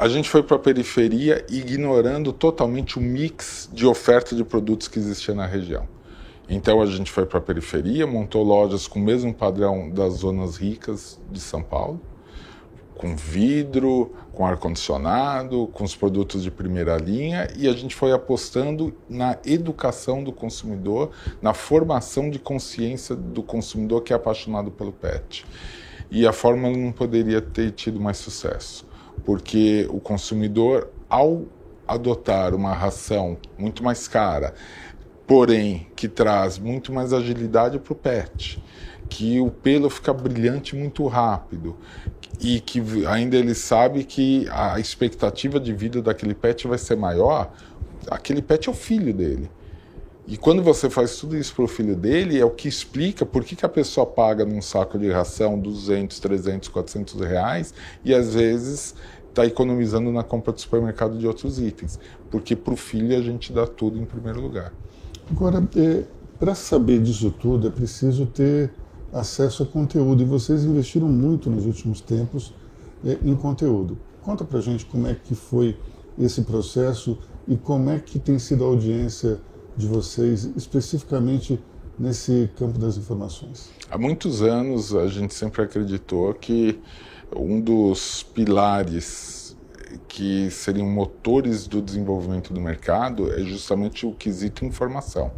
A 0.00 0.06
gente 0.06 0.30
foi 0.30 0.44
para 0.44 0.54
a 0.54 0.60
periferia 0.60 1.44
ignorando 1.50 2.32
totalmente 2.32 2.98
o 2.98 3.00
mix 3.00 3.68
de 3.72 3.84
oferta 3.84 4.32
de 4.36 4.44
produtos 4.44 4.86
que 4.86 4.96
existia 4.96 5.34
na 5.34 5.44
região. 5.44 5.88
Então 6.48 6.80
a 6.80 6.86
gente 6.86 7.10
foi 7.10 7.26
para 7.26 7.38
a 7.38 7.42
periferia, 7.42 8.06
montou 8.06 8.44
lojas 8.44 8.86
com 8.86 9.00
o 9.00 9.02
mesmo 9.02 9.34
padrão 9.34 9.90
das 9.90 10.18
zonas 10.18 10.56
ricas 10.56 11.18
de 11.32 11.40
São 11.40 11.64
Paulo, 11.64 12.00
com 12.94 13.16
vidro, 13.16 14.14
com 14.32 14.46
ar-condicionado, 14.46 15.66
com 15.72 15.82
os 15.82 15.96
produtos 15.96 16.44
de 16.44 16.50
primeira 16.52 16.96
linha, 16.96 17.48
e 17.56 17.66
a 17.66 17.72
gente 17.72 17.96
foi 17.96 18.12
apostando 18.12 18.94
na 19.08 19.36
educação 19.44 20.22
do 20.22 20.32
consumidor, 20.32 21.10
na 21.42 21.52
formação 21.52 22.30
de 22.30 22.38
consciência 22.38 23.16
do 23.16 23.42
consumidor 23.42 24.02
que 24.02 24.12
é 24.12 24.16
apaixonado 24.16 24.70
pelo 24.70 24.92
pet. 24.92 25.44
E 26.08 26.24
a 26.24 26.32
fórmula 26.32 26.76
não 26.76 26.92
poderia 26.92 27.42
ter 27.42 27.72
tido 27.72 28.00
mais 28.00 28.18
sucesso, 28.18 28.86
porque 29.24 29.86
o 29.90 30.00
consumidor, 30.00 30.88
ao 31.08 31.44
adotar 31.86 32.54
uma 32.54 32.74
ração 32.74 33.38
muito 33.56 33.82
mais 33.82 34.06
cara, 34.06 34.54
porém 35.26 35.86
que 35.96 36.08
traz 36.08 36.58
muito 36.58 36.92
mais 36.92 37.12
agilidade 37.12 37.78
para 37.78 37.92
o 37.92 37.96
pet, 37.96 38.62
que 39.08 39.40
o 39.40 39.50
pelo 39.50 39.88
fica 39.88 40.12
brilhante 40.12 40.76
muito 40.76 41.06
rápido 41.06 41.76
e 42.40 42.60
que 42.60 42.82
ainda 43.06 43.36
ele 43.36 43.54
sabe 43.54 44.04
que 44.04 44.46
a 44.50 44.78
expectativa 44.78 45.58
de 45.58 45.72
vida 45.72 46.00
daquele 46.02 46.34
pet 46.34 46.66
vai 46.68 46.78
ser 46.78 46.96
maior, 46.96 47.50
aquele 48.10 48.42
pet 48.42 48.68
é 48.68 48.72
o 48.72 48.74
filho 48.74 49.12
dele. 49.12 49.50
E 50.30 50.36
quando 50.36 50.62
você 50.62 50.90
faz 50.90 51.16
tudo 51.16 51.38
isso 51.38 51.54
para 51.54 51.64
o 51.64 51.68
filho 51.68 51.96
dele, 51.96 52.38
é 52.38 52.44
o 52.44 52.50
que 52.50 52.68
explica 52.68 53.24
por 53.24 53.42
que, 53.42 53.56
que 53.56 53.64
a 53.64 53.68
pessoa 53.68 54.04
paga 54.04 54.44
num 54.44 54.60
saco 54.60 54.98
de 54.98 55.10
ração 55.10 55.58
200, 55.58 56.20
300, 56.20 56.68
400 56.68 57.20
reais 57.22 57.72
e 58.04 58.12
às 58.12 58.34
vezes 58.34 58.94
está 59.30 59.46
economizando 59.46 60.12
na 60.12 60.22
compra 60.22 60.52
do 60.52 60.60
supermercado 60.60 61.16
de 61.16 61.26
outros 61.26 61.58
itens. 61.58 61.98
Porque 62.30 62.54
para 62.54 62.74
o 62.74 62.76
filho 62.76 63.16
a 63.16 63.22
gente 63.22 63.54
dá 63.54 63.66
tudo 63.66 63.98
em 63.98 64.04
primeiro 64.04 64.38
lugar. 64.38 64.74
Agora, 65.30 65.66
é, 65.74 66.04
para 66.38 66.54
saber 66.54 67.00
disso 67.00 67.30
tudo, 67.30 67.66
é 67.66 67.70
preciso 67.70 68.26
ter 68.26 68.70
acesso 69.10 69.62
a 69.62 69.66
conteúdo. 69.66 70.22
E 70.22 70.26
vocês 70.26 70.62
investiram 70.62 71.08
muito 71.08 71.48
nos 71.48 71.64
últimos 71.64 72.02
tempos 72.02 72.52
é, 73.02 73.16
em 73.24 73.34
conteúdo. 73.34 73.96
Conta 74.20 74.44
para 74.44 74.60
gente 74.60 74.84
como 74.84 75.06
é 75.06 75.14
que 75.14 75.34
foi 75.34 75.74
esse 76.18 76.42
processo 76.42 77.16
e 77.46 77.56
como 77.56 77.88
é 77.88 77.98
que 77.98 78.18
tem 78.18 78.38
sido 78.38 78.62
a 78.62 78.66
audiência 78.66 79.40
de 79.78 79.86
vocês, 79.86 80.44
especificamente 80.56 81.58
nesse 81.96 82.50
campo 82.58 82.78
das 82.78 82.96
informações. 82.96 83.70
Há 83.88 83.96
muitos 83.96 84.42
anos 84.42 84.94
a 84.94 85.06
gente 85.06 85.32
sempre 85.32 85.62
acreditou 85.62 86.34
que 86.34 86.80
um 87.34 87.60
dos 87.60 88.22
pilares 88.22 89.56
que 90.08 90.50
seriam 90.50 90.86
motores 90.86 91.66
do 91.66 91.80
desenvolvimento 91.80 92.52
do 92.52 92.60
mercado 92.60 93.32
é 93.32 93.40
justamente 93.40 94.04
o 94.04 94.12
quesito 94.12 94.64
informação. 94.64 95.30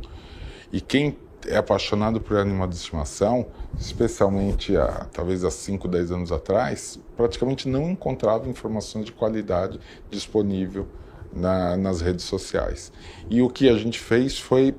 E 0.72 0.80
quem 0.80 1.16
é 1.46 1.56
apaixonado 1.56 2.20
por 2.20 2.36
animal 2.36 2.66
de 2.66 2.76
estimação, 2.76 3.46
especialmente 3.78 4.76
há, 4.76 5.06
talvez 5.12 5.44
há 5.44 5.50
5, 5.50 5.86
10 5.86 6.12
anos 6.12 6.32
atrás, 6.32 6.98
praticamente 7.16 7.68
não 7.68 7.90
encontrava 7.90 8.48
informações 8.48 9.04
de 9.04 9.12
qualidade 9.12 9.78
disponível 10.10 10.86
na, 11.32 11.76
nas 11.76 12.00
redes 12.00 12.24
sociais. 12.24 12.92
E 13.28 13.42
o 13.42 13.48
que 13.48 13.68
a 13.68 13.76
gente 13.76 13.98
fez 13.98 14.38
foi 14.38 14.74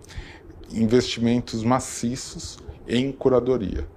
investimentos 0.72 1.63
maciços 1.63 2.58
em 2.88 3.12
curadoria. 3.12 3.88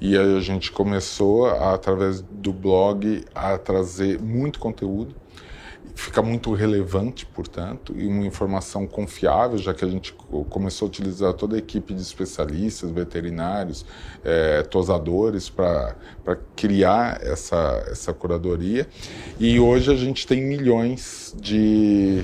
E 0.00 0.16
aí 0.16 0.36
a 0.36 0.40
gente 0.40 0.72
começou, 0.72 1.46
através 1.46 2.22
do 2.22 2.52
blog, 2.52 3.22
a 3.34 3.58
trazer 3.58 4.18
muito 4.20 4.58
conteúdo 4.58 5.14
fica 5.94 6.22
muito 6.22 6.52
relevante, 6.52 7.26
portanto, 7.26 7.94
e 7.96 8.06
uma 8.06 8.26
informação 8.26 8.86
confiável, 8.86 9.58
já 9.58 9.74
que 9.74 9.84
a 9.84 9.88
gente 9.88 10.12
começou 10.48 10.86
a 10.86 10.88
utilizar 10.88 11.32
toda 11.34 11.56
a 11.56 11.58
equipe 11.58 11.94
de 11.94 12.00
especialistas, 12.00 12.90
veterinários, 12.90 13.84
é, 14.24 14.62
tosadores, 14.62 15.48
para 15.48 15.96
criar 16.56 17.20
essa, 17.22 17.84
essa 17.90 18.12
curadoria. 18.12 18.88
E 19.38 19.58
hoje 19.60 19.92
a 19.92 19.96
gente 19.96 20.26
tem 20.26 20.42
milhões 20.42 21.34
de 21.38 22.22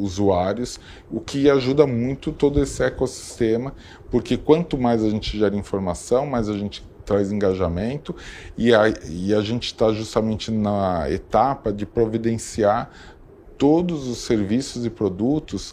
usuários, 0.00 0.80
o 1.10 1.20
que 1.20 1.48
ajuda 1.50 1.86
muito 1.86 2.32
todo 2.32 2.62
esse 2.62 2.82
ecossistema, 2.82 3.74
porque 4.10 4.36
quanto 4.36 4.78
mais 4.78 5.02
a 5.02 5.10
gente 5.10 5.38
gera 5.38 5.56
informação, 5.56 6.26
mais 6.26 6.48
a 6.48 6.56
gente 6.56 6.82
traz 7.06 7.32
engajamento 7.32 8.14
e 8.58 8.74
a, 8.74 8.82
e 9.08 9.32
a 9.32 9.40
gente 9.40 9.66
está 9.66 9.92
justamente 9.92 10.50
na 10.50 11.10
etapa 11.10 11.72
de 11.72 11.86
providenciar 11.86 12.90
todos 13.56 14.06
os 14.06 14.18
serviços 14.18 14.84
e 14.84 14.90
produtos 14.90 15.72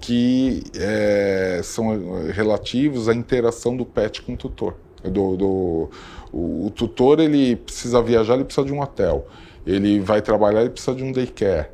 que 0.00 0.62
é, 0.74 1.60
são 1.62 2.26
relativos 2.30 3.08
à 3.08 3.14
interação 3.14 3.74
do 3.76 3.86
pet 3.86 4.20
com 4.20 4.34
o 4.34 4.36
tutor. 4.36 4.74
Do, 5.02 5.36
do, 5.36 5.90
o, 6.32 6.66
o, 6.66 6.70
tutor 6.70 7.20
ele 7.20 7.56
precisa 7.56 8.02
viajar, 8.02 8.34
ele 8.34 8.44
precisa 8.44 8.66
de 8.66 8.72
um 8.72 8.80
hotel. 8.80 9.26
Ele 9.66 10.00
vai 10.00 10.20
trabalhar, 10.20 10.60
ele 10.60 10.70
precisa 10.70 10.94
de 10.94 11.02
um 11.02 11.10
daycare 11.10 11.68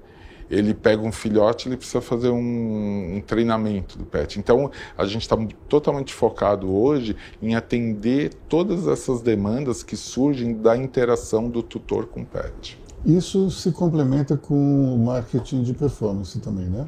ele 0.50 0.74
pega 0.74 1.02
um 1.02 1.12
filhote, 1.12 1.68
ele 1.68 1.76
precisa 1.76 2.00
fazer 2.00 2.30
um, 2.30 3.16
um 3.16 3.20
treinamento 3.20 3.98
do 3.98 4.04
pet. 4.04 4.38
Então, 4.38 4.70
a 4.96 5.04
gente 5.04 5.22
está 5.22 5.36
totalmente 5.68 6.12
focado 6.12 6.74
hoje 6.74 7.16
em 7.40 7.54
atender 7.54 8.32
todas 8.48 8.86
essas 8.86 9.20
demandas 9.20 9.82
que 9.82 9.96
surgem 9.96 10.54
da 10.54 10.76
interação 10.76 11.48
do 11.48 11.62
tutor 11.62 12.06
com 12.06 12.22
o 12.22 12.26
pet. 12.26 12.78
Isso 13.04 13.50
se 13.50 13.70
complementa 13.70 14.36
com 14.36 14.94
o 14.94 14.98
marketing 14.98 15.62
de 15.62 15.72
performance 15.72 16.38
também, 16.40 16.66
né? 16.66 16.86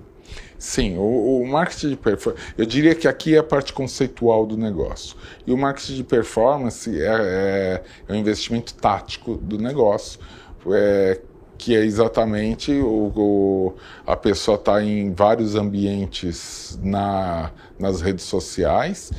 Sim, 0.59 0.97
o, 0.99 1.40
o, 1.40 1.47
marketing 1.47 1.90
de 1.90 1.97
performance, 1.97 2.45
eu 2.57 2.67
diria 2.67 2.95
que 2.95 3.09
aqui 3.09 3.35
é 3.35 3.38
a 3.38 3.43
parte 3.43 3.73
conceitual 3.73 4.47
do 4.47 4.57
negócio. 4.57 5.17
E 5.47 5.52
o 5.52 5.57
marketing 5.57 5.95
de 5.95 6.05
performance 6.05 7.00
é, 7.00 7.07
é, 7.07 7.85
é 8.09 8.12
um 8.12 8.17
investimento 8.17 8.75
tático 8.75 9.37
do 9.37 9.59
negócio, 9.59 10.21
é, 10.73 11.21
que 11.61 11.76
é 11.76 11.85
exatamente 11.85 12.73
o, 12.73 13.12
o 13.14 13.75
a 14.07 14.17
pessoa 14.17 14.55
está 14.55 14.83
em 14.83 15.12
vários 15.12 15.55
ambientes 15.55 16.79
na, 16.83 17.50
nas 17.79 18.00
redes 18.00 18.25
sociais 18.25 19.12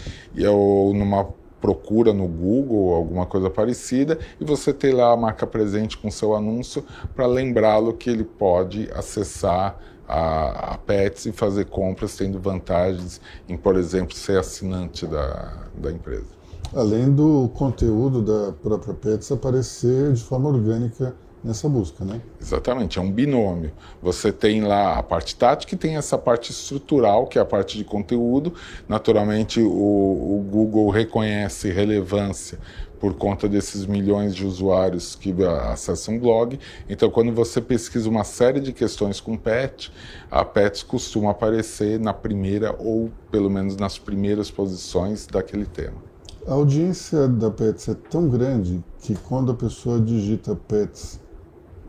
ou 0.50 0.92
numa 0.92 1.30
procura 1.62 2.12
no 2.12 2.28
Google 2.28 2.96
alguma 2.96 3.28
coisa 3.28 3.48
parecida 3.48 4.18
e 4.40 4.44
você 4.44 4.74
tem 4.74 4.92
lá 4.92 5.14
a 5.14 5.16
marca 5.16 5.46
presente 5.46 5.96
com 6.00 6.10
seu 6.10 6.36
anúncio 6.36 6.84
para 7.16 7.28
lembrá-lo 7.28 7.94
que 7.94 8.10
ele 8.10 8.24
pode 8.24 8.90
acessar 8.92 9.78
a, 10.08 10.74
a 10.74 10.78
Pets 10.80 11.28
e 11.28 11.32
fazer 11.32 11.66
compras 11.66 12.18
tendo 12.18 12.40
vantagens 12.40 13.22
em, 13.48 13.56
por 13.56 13.76
exemplo, 13.76 14.16
ser 14.16 14.40
assinante 14.40 15.06
da, 15.06 15.68
da 15.76 15.92
empresa. 15.92 16.26
Além 16.74 17.14
do 17.14 17.52
conteúdo 17.54 18.24
da 18.24 18.52
própria 18.52 18.96
Pets 18.96 19.32
aparecer 19.32 20.14
de 20.14 20.24
forma 20.24 20.50
orgânica 20.50 21.14
nessa 21.44 21.68
busca, 21.68 22.06
né? 22.06 22.22
Exatamente, 22.40 23.00
é 23.00 23.02
um 23.02 23.12
binômio. 23.12 23.72
Você 24.02 24.32
tem 24.32 24.62
lá 24.62 24.98
a 24.98 25.04
parte 25.04 25.36
tática 25.36 25.76
e 25.76 25.78
tem 25.78 25.98
essa 25.98 26.18
parte 26.18 26.52
estrutural, 26.52 27.28
que 27.28 27.38
é 27.38 27.42
a 27.42 27.46
parte 27.46 27.78
de 27.78 27.84
conteúdo. 27.84 28.54
Naturalmente, 28.88 29.60
o, 29.60 29.70
o 29.70 30.46
Google 30.50 30.90
reconhece 30.90 31.72
relevância 31.72 32.60
por 33.00 33.16
conta 33.16 33.50
desses 33.50 33.88
milhões 33.88 34.36
de 34.36 34.46
usuários 34.46 35.16
que 35.16 35.34
acessam 35.72 36.18
o 36.18 36.20
blog. 36.20 36.60
Então, 36.88 37.10
quando 37.10 37.34
você 37.34 37.60
pesquisa 37.60 38.08
uma 38.08 38.24
série 38.24 38.60
de 38.60 38.72
questões 38.72 39.20
com 39.20 39.36
PET, 39.36 39.92
a 40.30 40.46
PETs 40.46 40.84
costuma 40.84 41.32
aparecer 41.32 42.00
na 42.00 42.14
primeira 42.14 42.76
ou 42.78 43.10
pelo 43.32 43.50
menos 43.50 43.76
nas 43.76 43.98
primeiras 43.98 44.52
posições 44.52 45.26
daquele 45.26 45.66
tema. 45.66 45.98
A 46.48 46.54
audiência 46.54 47.28
da 47.28 47.50
PETS 47.50 47.90
é 47.90 47.94
tão 47.94 48.28
grande 48.28 48.84
que 49.02 49.16
quando 49.16 49.52
a 49.52 49.56
pessoa 49.56 50.00
digita 50.00 50.56
PETS 50.56 51.20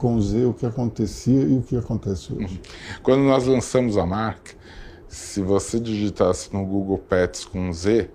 com 0.03 0.21
Z 0.21 0.47
o 0.47 0.53
que 0.53 0.67
acontecia 0.67 1.43
e 1.43 1.57
o 1.57 1.63
que 1.63 1.77
acontece 1.77 2.33
hoje. 2.33 2.61
Quando 3.05 3.23
nós 3.23 3.47
lançamos 3.47 3.97
a 3.97 4.05
marca, 4.05 4.53
se 5.07 5.41
você 5.41 5.79
digitasse 5.79 6.53
no 6.53 6.67
Google 6.67 6.99
Pets 6.99 7.45
com 7.45 7.73
Z, 7.73 8.11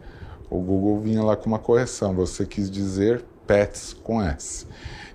o 0.50 0.60
Google 0.60 1.00
vinha 1.00 1.24
lá 1.24 1.38
com 1.38 1.46
uma 1.46 1.60
correção. 1.60 2.14
Você 2.14 2.46
quis 2.46 2.70
dizer 2.70 3.24
Pets 3.48 3.94
com 4.04 4.22
S. 4.22 4.68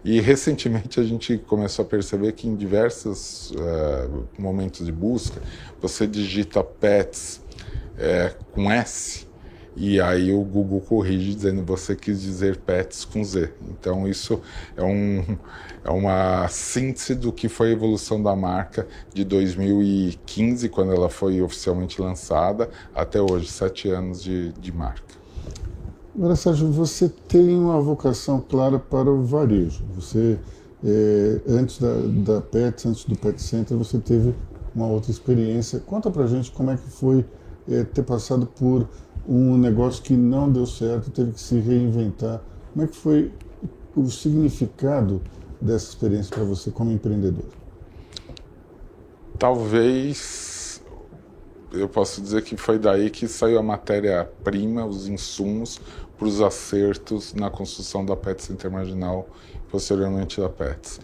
E 0.03 0.19
recentemente 0.19 0.99
a 0.99 1.05
gente 1.05 1.37
começou 1.37 1.85
a 1.85 1.89
perceber 1.89 2.33
que 2.33 2.49
em 2.49 2.57
diversos 2.57 3.51
uh, 3.51 4.27
momentos 4.39 4.87
de 4.87 4.93
busca, 4.93 5.43
você 5.79 6.07
digita 6.07 6.65
Pets 6.65 7.43
uh, 7.99 8.45
com 8.55 8.73
S 8.73 9.27
e 9.77 10.01
aí 10.01 10.33
o 10.33 10.43
Google 10.43 10.81
corrige 10.81 11.35
dizendo 11.35 11.65
você 11.65 11.97
quis 11.97 12.21
dizer 12.21 12.59
pets 12.59 13.05
com 13.05 13.25
Z. 13.25 13.51
Então 13.71 14.07
isso 14.07 14.41
é, 14.77 14.83
um, 14.83 15.25
é 15.85 15.91
uma 15.91 16.47
síntese 16.49 17.15
do 17.15 17.33
que 17.33 17.49
foi 17.49 17.69
a 17.69 17.73
evolução 17.73 18.23
da 18.23 18.37
marca 18.37 18.87
de 19.15 19.25
2015, 19.25 20.69
quando 20.69 20.93
ela 20.93 21.09
foi 21.09 21.41
oficialmente 21.41 22.01
lançada, 22.01 22.69
até 22.95 23.21
hoje, 23.21 23.49
sete 23.49 23.89
anos 23.89 24.23
de, 24.23 24.53
de 24.53 24.73
marca. 24.73 25.13
Agora, 26.15 26.37
Sérgio, 26.37 26.71
você 26.71 27.09
tem 27.09 27.57
uma 27.57 27.81
vocação 27.81 28.39
clara 28.39 28.79
para 28.79 29.11
o 29.11 29.25
varejo. 29.25 29.83
Você, 29.95 30.39
é, 30.85 31.41
antes 31.49 31.79
da, 31.79 32.35
da 32.35 32.41
Pets, 32.43 32.85
antes 32.85 33.05
do 33.07 33.17
Pet 33.17 33.41
Center, 33.41 33.79
você 33.79 33.99
teve 33.99 34.35
uma 34.75 34.87
outra 34.87 35.11
experiência. 35.11 35.81
Conta 35.81 36.11
pra 36.11 36.27
gente 36.27 36.53
como 36.53 36.71
é 36.71 36.77
que 36.77 36.91
foi 36.91 37.25
é, 37.67 37.83
ter 37.85 38.03
passado 38.03 38.47
por 38.47 38.87
um 39.27 39.57
negócio 39.57 40.03
que 40.03 40.15
não 40.15 40.51
deu 40.51 40.67
certo, 40.67 41.11
teve 41.11 41.33
que 41.33 41.41
se 41.41 41.59
reinventar. 41.59 42.41
Como 42.73 42.85
é 42.85 42.89
que 42.89 42.97
foi 42.97 43.33
o 43.95 44.07
significado 44.11 45.21
dessa 45.61 45.91
experiência 45.91 46.35
para 46.35 46.45
você 46.45 46.71
como 46.71 46.91
empreendedor? 46.91 47.45
Talvez 49.39 50.83
eu 51.73 51.89
posso 51.89 52.21
dizer 52.21 52.43
que 52.43 52.57
foi 52.57 52.79
daí 52.79 53.11
que 53.11 53.27
saiu 53.27 53.59
a 53.59 53.63
matéria-prima, 53.63 54.85
os 54.85 55.09
insumos 55.09 55.81
para 56.19 56.27
os 56.27 56.41
acertos 56.41 57.35
na 57.35 57.51
construção 57.51 58.05
da 58.05 58.15
Pets 58.15 58.51
Intermarginal, 58.51 59.29
posteriormente 59.71 60.41
da 60.41 60.49
Pets. 60.49 61.01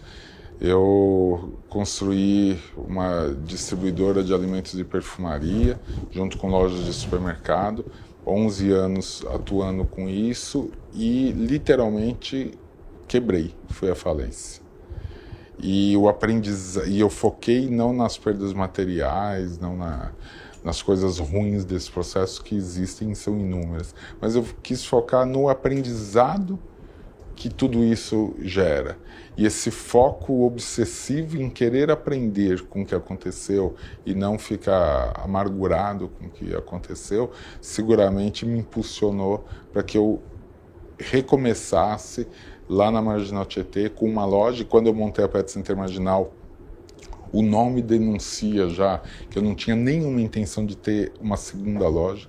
Eu 0.61 1.57
construí 1.69 2.59
uma 2.77 3.33
distribuidora 3.45 4.23
de 4.23 4.33
alimentos 4.33 4.77
e 4.77 4.83
perfumaria, 4.83 5.79
junto 6.11 6.37
com 6.37 6.49
lojas 6.49 6.85
de 6.85 6.93
supermercado, 6.93 7.85
11 8.29 8.71
anos 8.71 9.25
atuando 9.33 9.85
com 9.85 10.07
isso 10.07 10.71
e 10.93 11.31
literalmente 11.31 12.51
quebrei, 13.07 13.53
fui 13.69 13.89
à 13.89 13.95
falência. 13.95 14.61
E 15.61 15.95
o 15.97 16.07
aprendiz 16.07 16.77
e 16.87 16.99
eu 16.99 17.09
foquei 17.09 17.69
não 17.69 17.91
nas 17.91 18.17
perdas 18.17 18.53
materiais, 18.53 19.57
não 19.59 19.75
na, 19.75 20.11
nas 20.63 20.81
coisas 20.81 21.19
ruins 21.19 21.65
desse 21.65 21.91
processo 21.91 22.43
que 22.43 22.55
existem 22.55 23.13
são 23.13 23.37
inúmeras, 23.37 23.93
mas 24.21 24.35
eu 24.35 24.45
quis 24.63 24.85
focar 24.85 25.25
no 25.25 25.49
aprendizado 25.49 26.59
que 27.39 27.47
tudo 27.47 27.85
isso 27.85 28.35
gera. 28.41 28.97
E 29.37 29.45
esse 29.45 29.71
foco 29.71 30.45
obsessivo 30.45 31.41
em 31.41 31.49
querer 31.49 31.89
aprender 31.89 32.63
com 32.63 32.81
o 32.81 32.85
que 32.85 32.93
aconteceu 32.93 33.75
e 34.05 34.13
não 34.13 34.37
ficar 34.37 35.13
amargurado 35.23 36.09
com 36.09 36.25
o 36.25 36.29
que 36.29 36.53
aconteceu, 36.53 37.31
seguramente 37.61 38.45
me 38.45 38.59
impulsionou 38.59 39.45
para 39.71 39.81
que 39.81 39.97
eu 39.97 40.21
recomeçasse 40.97 42.27
lá 42.67 42.91
na 42.91 43.01
Marginal 43.01 43.45
Tietê 43.45 43.87
com 43.87 44.05
uma 44.05 44.25
loja. 44.25 44.63
E 44.63 44.65
quando 44.65 44.87
eu 44.87 44.93
montei 44.93 45.23
a 45.23 45.29
Pet 45.29 45.49
Center 45.49 45.77
Marginal, 45.77 46.33
o 47.31 47.41
nome 47.41 47.81
denuncia 47.81 48.67
já 48.67 49.01
que 49.29 49.39
eu 49.39 49.41
não 49.41 49.55
tinha 49.55 49.77
nenhuma 49.77 50.19
intenção 50.19 50.65
de 50.65 50.75
ter 50.75 51.13
uma 51.21 51.37
segunda 51.37 51.87
loja. 51.87 52.27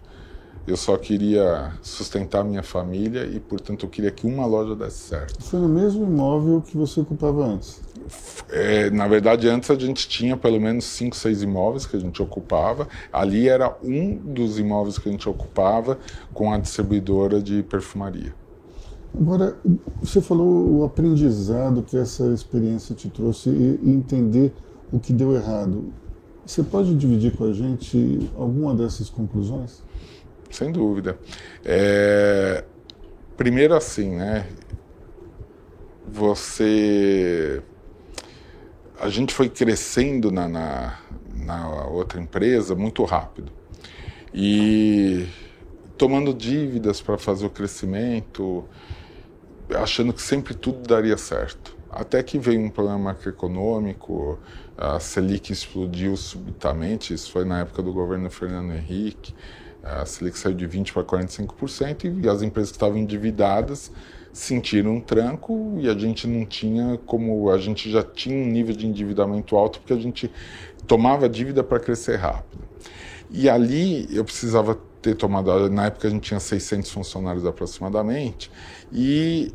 Eu 0.66 0.76
só 0.76 0.96
queria 0.96 1.72
sustentar 1.82 2.44
minha 2.44 2.62
família 2.62 3.24
e, 3.24 3.40
portanto, 3.40 3.86
eu 3.86 3.90
queria 3.90 4.10
que 4.10 4.26
uma 4.26 4.46
loja 4.46 4.76
desse 4.76 4.98
certo. 4.98 5.42
Foi 5.42 5.58
no 5.58 5.68
mesmo 5.68 6.04
imóvel 6.04 6.60
que 6.60 6.76
você 6.76 7.00
ocupava 7.00 7.44
antes? 7.44 7.80
É, 8.48 8.90
na 8.90 9.06
verdade, 9.06 9.48
antes 9.48 9.70
a 9.70 9.74
gente 9.74 10.08
tinha 10.08 10.36
pelo 10.36 10.60
menos 10.60 10.84
cinco, 10.84 11.16
seis 11.16 11.42
imóveis 11.42 11.86
que 11.86 11.96
a 11.96 12.00
gente 12.00 12.20
ocupava. 12.22 12.88
Ali 13.12 13.48
era 13.48 13.76
um 13.82 14.16
dos 14.16 14.58
imóveis 14.58 14.98
que 14.98 15.08
a 15.08 15.12
gente 15.12 15.28
ocupava 15.28 15.98
com 16.32 16.52
a 16.52 16.58
distribuidora 16.58 17.40
de 17.40 17.62
perfumaria. 17.62 18.34
Agora, 19.18 19.56
você 20.00 20.20
falou 20.20 20.78
o 20.78 20.84
aprendizado 20.84 21.82
que 21.82 21.96
essa 21.96 22.24
experiência 22.32 22.94
te 22.94 23.08
trouxe 23.08 23.50
e 23.50 23.90
entender 23.90 24.52
o 24.92 24.98
que 24.98 25.12
deu 25.12 25.34
errado. 25.34 25.92
Você 26.46 26.62
pode 26.62 26.94
dividir 26.94 27.36
com 27.36 27.44
a 27.44 27.52
gente 27.52 28.30
alguma 28.36 28.74
dessas 28.74 29.08
conclusões? 29.10 29.82
Sem 30.50 30.72
dúvida. 30.72 31.18
É, 31.64 32.64
primeiro 33.36 33.74
assim, 33.74 34.10
né? 34.16 34.46
Você, 36.12 37.62
a 39.00 39.08
gente 39.08 39.32
foi 39.32 39.48
crescendo 39.48 40.30
na, 40.30 40.48
na, 40.48 40.98
na 41.36 41.86
outra 41.86 42.20
empresa 42.20 42.74
muito 42.74 43.04
rápido 43.04 43.52
e 44.34 45.26
tomando 45.96 46.32
dívidas 46.32 47.00
para 47.00 47.18
fazer 47.18 47.46
o 47.46 47.50
crescimento, 47.50 48.64
achando 49.74 50.12
que 50.12 50.22
sempre 50.22 50.54
tudo 50.54 50.86
daria 50.86 51.16
certo. 51.16 51.76
Até 51.90 52.22
que 52.22 52.38
veio 52.38 52.60
um 52.60 52.70
problema 52.70 52.98
macroeconômico, 52.98 54.38
a 54.78 55.00
Selic 55.00 55.52
explodiu 55.52 56.16
subitamente, 56.16 57.12
isso 57.12 57.30
foi 57.32 57.44
na 57.44 57.60
época 57.60 57.82
do 57.82 57.92
governo 57.92 58.30
Fernando 58.30 58.72
Henrique, 58.72 59.34
a 59.82 60.04
Selic 60.04 60.38
saiu 60.38 60.54
de 60.54 60.68
20% 60.68 60.92
para 60.92 61.04
45% 61.04 62.22
e 62.22 62.28
as 62.28 62.42
empresas 62.42 62.70
que 62.70 62.76
estavam 62.76 62.98
endividadas 62.98 63.90
sentiram 64.32 64.96
um 64.96 65.00
tranco 65.00 65.76
e 65.78 65.88
a 65.88 65.94
gente 65.94 66.26
não 66.26 66.44
tinha 66.44 66.98
como. 67.06 67.50
A 67.50 67.58
gente 67.58 67.90
já 67.90 68.02
tinha 68.02 68.36
um 68.36 68.46
nível 68.46 68.74
de 68.74 68.86
endividamento 68.86 69.56
alto 69.56 69.80
porque 69.80 69.92
a 69.92 69.98
gente 69.98 70.30
tomava 70.86 71.28
dívida 71.28 71.64
para 71.64 71.80
crescer 71.80 72.16
rápido. 72.16 72.62
E 73.30 73.48
ali 73.48 74.08
eu 74.14 74.24
precisava 74.24 74.78
ter 75.00 75.14
tomado. 75.14 75.68
Na 75.70 75.86
época 75.86 76.08
a 76.08 76.10
gente 76.10 76.22
tinha 76.22 76.40
600 76.40 76.90
funcionários 76.90 77.46
aproximadamente 77.46 78.50
e 78.92 79.52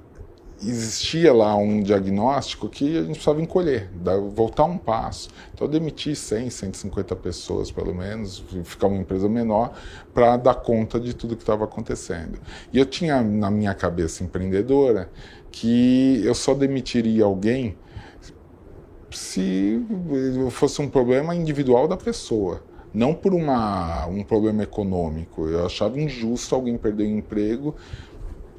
existia 0.69 1.34
lá 1.34 1.56
um 1.56 1.82
diagnóstico 1.82 2.69
que 2.69 2.97
a 2.97 3.01
gente 3.01 3.13
precisava 3.13 3.41
encolher, 3.41 3.89
voltar 4.34 4.65
um 4.65 4.78
passo. 4.78 5.30
Então, 5.54 5.67
demitir 5.67 6.15
100, 6.15 6.49
150 6.49 7.15
pessoas, 7.15 7.71
pelo 7.71 7.93
menos, 7.93 8.43
ficar 8.63 8.88
uma 8.88 8.97
empresa 8.97 9.30
menor, 9.30 9.73
para 10.13 10.38
dar 10.38 10.56
conta 10.56 10.99
de 10.99 11.13
tudo 11.13 11.36
que 11.36 11.43
estava 11.43 11.65
acontecendo. 11.65 12.39
E 12.71 12.80
eu 12.80 12.86
tinha 12.86 13.21
na 13.21 13.51
minha 13.51 13.73
cabeça 13.73 14.23
empreendedora 14.23 15.10
que 15.51 16.21
eu 16.23 16.34
só 16.34 16.54
demitiria 16.54 17.25
alguém 17.25 17.78
se 19.12 19.82
fosse 20.51 20.82
um 20.82 20.89
problema 20.89 21.36
individual 21.36 21.88
da 21.88 21.95
pessoa 21.95 22.62
não 22.95 23.13
por 23.13 23.34
uma, 23.34 24.08
um 24.08 24.23
problema 24.23 24.63
econômico. 24.63 25.47
Eu 25.49 25.65
achava 25.65 25.99
injusto 25.99 26.56
alguém 26.56 26.78
perder 26.78 27.04
o 27.04 27.10
emprego 27.10 27.75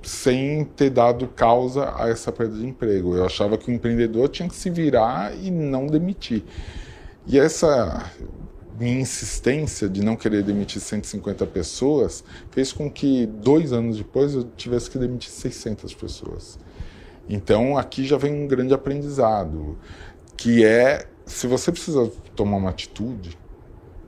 sem 0.06 0.64
ter 0.64 0.90
dado 0.90 1.26
causa 1.26 1.92
a 1.96 2.08
essa 2.08 2.30
perda 2.30 2.56
de 2.56 2.64
emprego. 2.64 3.16
Eu 3.16 3.26
achava 3.26 3.58
que 3.58 3.68
o 3.68 3.74
empreendedor 3.74 4.28
tinha 4.28 4.48
que 4.48 4.54
se 4.54 4.70
virar 4.70 5.36
e 5.36 5.50
não 5.50 5.88
demitir. 5.88 6.44
E 7.26 7.36
essa 7.36 8.12
minha 8.78 9.00
insistência 9.00 9.88
de 9.88 10.04
não 10.04 10.14
querer 10.14 10.44
demitir 10.44 10.80
150 10.80 11.44
pessoas 11.46 12.22
fez 12.52 12.72
com 12.72 12.88
que 12.88 13.26
dois 13.26 13.72
anos 13.72 13.96
depois 13.96 14.32
eu 14.34 14.44
tivesse 14.56 14.88
que 14.88 14.96
demitir 14.96 15.30
600 15.30 15.92
pessoas. 15.94 16.56
Então 17.28 17.76
aqui 17.76 18.04
já 18.04 18.16
vem 18.16 18.32
um 18.32 18.46
grande 18.46 18.72
aprendizado, 18.72 19.76
que 20.36 20.64
é 20.64 21.08
se 21.24 21.48
você 21.48 21.72
precisa 21.72 22.12
tomar 22.36 22.58
uma 22.58 22.70
atitude 22.70 23.36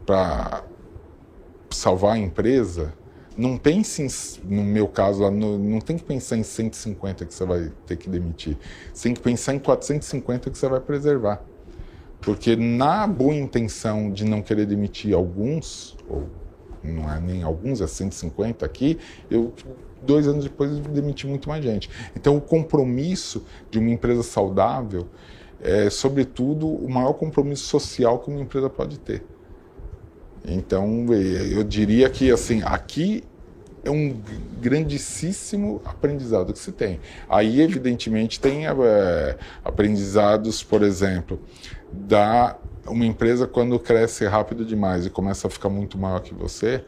para 0.06 0.62
salvar 1.70 2.14
a 2.14 2.18
empresa, 2.18 2.94
não 3.38 3.57
pense, 3.57 4.03
em, 4.03 4.09
no 4.44 4.64
meu 4.64 4.88
caso, 4.88 5.31
no, 5.31 5.57
não 5.57 5.81
tem 5.81 5.96
que 5.96 6.05
pensar 6.05 6.37
em 6.37 6.42
150 6.42 7.24
que 7.24 7.33
você 7.33 7.44
vai 7.46 7.72
ter 7.87 7.96
que 7.96 8.11
demitir. 8.11 8.57
Você 8.92 9.05
tem 9.05 9.14
que 9.14 9.20
pensar 9.20 9.55
em 9.55 9.59
450 9.59 10.51
que 10.51 10.59
você 10.59 10.68
vai 10.68 10.81
preservar. 10.81 11.42
Porque 12.20 12.57
na 12.57 13.07
boa 13.07 13.35
intenção 13.35 14.11
de 14.11 14.24
não 14.24 14.42
querer 14.42 14.66
demitir 14.66 15.14
alguns, 15.14 15.96
ou 16.09 16.29
não 16.83 17.11
é 17.11 17.20
nem 17.20 17.44
alguns, 17.44 17.81
é 17.81 17.87
150 17.87 18.66
aqui, 18.66 18.98
eu 19.31 19.53
dois 20.03 20.29
anos 20.29 20.44
depois 20.44 20.79
demiti 20.81 21.27
muito 21.27 21.48
mais 21.48 21.62
gente. 21.62 21.88
Então 22.16 22.37
o 22.37 22.40
compromisso 22.40 23.44
de 23.70 23.79
uma 23.79 23.90
empresa 23.90 24.22
saudável 24.22 25.09
é, 25.61 25.90
sobretudo, 25.90 26.68
o 26.68 26.88
maior 26.88 27.12
compromisso 27.14 27.64
social 27.64 28.18
que 28.18 28.31
uma 28.31 28.40
empresa 28.40 28.70
pode 28.70 28.98
ter. 28.98 29.24
Então, 30.48 31.06
eu 31.12 31.62
diria 31.62 32.08
que 32.08 32.30
assim, 32.30 32.62
aqui 32.64 33.24
é 33.84 33.90
um 33.90 34.20
grandíssimo 34.61 35.80
aprendizado 35.84 36.52
que 36.52 36.58
se 36.58 36.72
tem. 36.72 37.00
Aí, 37.28 37.61
evidentemente, 37.61 38.40
tem 38.40 38.66
é, 38.66 39.38
aprendizados, 39.64 40.62
por 40.62 40.82
exemplo, 40.82 41.40
da 41.92 42.56
uma 42.87 43.04
empresa 43.04 43.46
quando 43.46 43.78
cresce 43.78 44.24
rápido 44.24 44.64
demais 44.64 45.04
e 45.04 45.11
começa 45.11 45.46
a 45.46 45.50
ficar 45.50 45.68
muito 45.68 45.98
maior 45.98 46.20
que 46.20 46.32
você, 46.32 46.82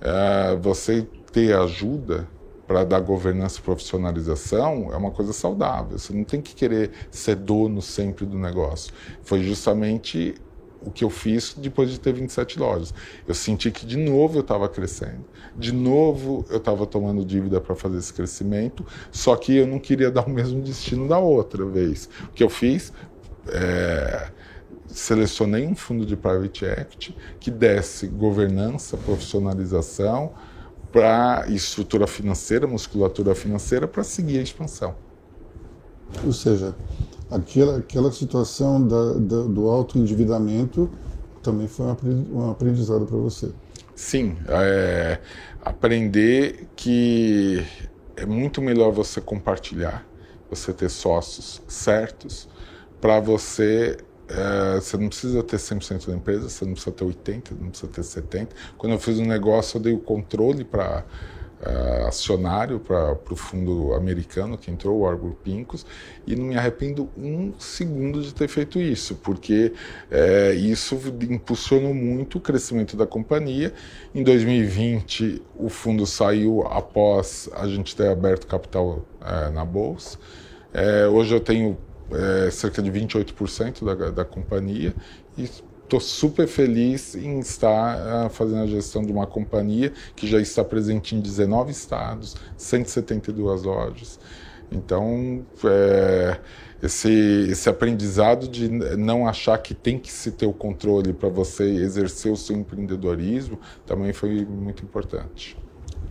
é, 0.00 0.56
você 0.56 1.06
ter 1.30 1.54
ajuda 1.54 2.26
para 2.66 2.84
dar 2.84 3.00
governança 3.00 3.60
e 3.60 3.62
profissionalização 3.62 4.90
é 4.92 4.96
uma 4.96 5.10
coisa 5.10 5.32
saudável. 5.32 5.98
Você 5.98 6.12
não 6.12 6.24
tem 6.24 6.40
que 6.40 6.54
querer 6.54 6.90
ser 7.10 7.36
dono 7.36 7.80
sempre 7.80 8.26
do 8.26 8.38
negócio. 8.38 8.92
Foi 9.22 9.42
justamente 9.42 10.34
o 10.86 10.90
que 10.90 11.04
eu 11.04 11.10
fiz 11.10 11.54
depois 11.58 11.90
de 11.90 11.98
ter 11.98 12.12
27 12.12 12.58
lojas. 12.58 12.94
Eu 13.26 13.34
senti 13.34 13.70
que 13.70 13.84
de 13.84 13.96
novo 13.96 14.38
eu 14.38 14.40
estava 14.40 14.68
crescendo, 14.68 15.24
de 15.56 15.72
novo 15.72 16.46
eu 16.48 16.58
estava 16.58 16.86
tomando 16.86 17.24
dívida 17.24 17.60
para 17.60 17.74
fazer 17.74 17.98
esse 17.98 18.12
crescimento, 18.12 18.86
só 19.10 19.34
que 19.36 19.56
eu 19.56 19.66
não 19.66 19.78
queria 19.78 20.10
dar 20.12 20.26
o 20.26 20.30
mesmo 20.30 20.62
destino 20.62 21.08
da 21.08 21.18
outra 21.18 21.64
vez. 21.66 22.08
O 22.28 22.32
que 22.32 22.42
eu 22.42 22.48
fiz? 22.48 22.92
É, 23.48 24.30
selecionei 24.86 25.66
um 25.66 25.74
fundo 25.74 26.06
de 26.06 26.16
private 26.16 26.64
equity 26.64 27.16
que 27.38 27.50
desse 27.50 28.06
governança, 28.06 28.96
profissionalização, 28.96 30.32
para 30.92 31.46
estrutura 31.48 32.06
financeira, 32.06 32.66
musculatura 32.66 33.34
financeira 33.34 33.86
para 33.86 34.02
seguir 34.02 34.38
a 34.38 34.42
expansão. 34.42 34.94
Ou 36.24 36.32
seja, 36.32 36.74
aquela, 37.30 37.78
aquela 37.78 38.12
situação 38.12 38.86
da, 38.86 39.12
da, 39.14 39.42
do 39.42 39.68
alto 39.68 39.98
endividamento 39.98 40.90
também 41.42 41.68
foi 41.68 41.86
um 42.32 42.50
aprendizado 42.50 43.06
para 43.06 43.16
você. 43.16 43.50
Sim, 43.94 44.36
é, 44.48 45.20
aprender 45.64 46.68
que 46.74 47.64
é 48.16 48.26
muito 48.26 48.60
melhor 48.60 48.90
você 48.90 49.20
compartilhar, 49.20 50.06
você 50.50 50.72
ter 50.72 50.88
sócios 50.88 51.62
certos, 51.68 52.48
para 53.00 53.20
você 53.20 53.96
é, 54.28 54.80
você 54.80 54.96
não 54.96 55.08
precisa 55.08 55.42
ter 55.42 55.56
100% 55.56 56.08
da 56.08 56.14
empresa, 56.14 56.48
você 56.48 56.64
não 56.64 56.72
precisa 56.72 56.94
ter 56.94 57.04
80%, 57.04 57.52
não 57.60 57.70
precisa 57.70 57.92
ter 57.92 58.00
70%. 58.00 58.48
Quando 58.76 58.92
eu 58.92 58.98
fiz 58.98 59.18
um 59.18 59.26
negócio, 59.26 59.78
eu 59.78 59.82
dei 59.82 59.92
o 59.92 60.00
controle 60.00 60.64
para 60.64 61.04
uh, 61.60 62.06
acionário 62.06 62.78
para 62.78 63.16
o 63.30 63.36
fundo 63.36 63.94
americano 63.94 64.58
que 64.58 64.70
entrou, 64.70 65.00
o 65.00 65.06
Arbor 65.06 65.34
Pincos, 65.34 65.86
e 66.26 66.34
não 66.34 66.46
me 66.46 66.56
arrependo 66.56 67.08
um 67.16 67.52
segundo 67.58 68.22
de 68.22 68.34
ter 68.34 68.48
feito 68.48 68.78
isso, 68.78 69.16
porque 69.16 69.72
uh, 70.10 70.54
isso 70.54 70.96
impulsionou 71.28 71.94
muito 71.94 72.38
o 72.38 72.40
crescimento 72.40 72.96
da 72.96 73.06
companhia. 73.06 73.72
Em 74.14 74.22
2020, 74.22 75.42
o 75.56 75.68
fundo 75.68 76.06
saiu 76.06 76.62
após 76.66 77.48
a 77.54 77.66
gente 77.66 77.94
ter 77.94 78.08
aberto 78.08 78.46
capital 78.46 79.06
uh, 79.20 79.52
na 79.52 79.64
bolsa. 79.64 80.18
hoje 81.12 81.34
eu 81.34 81.40
tenho 81.40 81.78
cerca 82.52 82.80
de 82.80 82.90
28% 82.90 83.84
da, 83.84 84.10
da 84.10 84.24
companhia 84.24 84.94
e 85.36 85.48
estou 85.86 86.00
super 86.00 86.46
feliz 86.46 87.14
em 87.14 87.38
estar 87.38 88.26
uh, 88.26 88.30
fazendo 88.30 88.62
a 88.62 88.66
gestão 88.66 89.02
de 89.02 89.12
uma 89.12 89.26
companhia 89.26 89.92
que 90.14 90.26
já 90.26 90.40
está 90.40 90.62
presente 90.64 91.14
em 91.14 91.20
19 91.20 91.70
estados, 91.70 92.36
172 92.56 93.62
lojas. 93.62 94.18
Então, 94.70 95.46
é, 95.64 96.40
esse, 96.82 97.08
esse 97.48 97.68
aprendizado 97.68 98.48
de 98.48 98.68
não 98.68 99.28
achar 99.28 99.56
que 99.58 99.74
tem 99.74 99.96
que 99.96 100.12
se 100.12 100.32
ter 100.32 100.46
o 100.46 100.52
controle 100.52 101.12
para 101.12 101.28
você 101.28 101.62
exercer 101.64 102.32
o 102.32 102.36
seu 102.36 102.56
empreendedorismo 102.56 103.60
também 103.86 104.12
foi 104.12 104.44
muito 104.44 104.82
importante. 104.82 105.56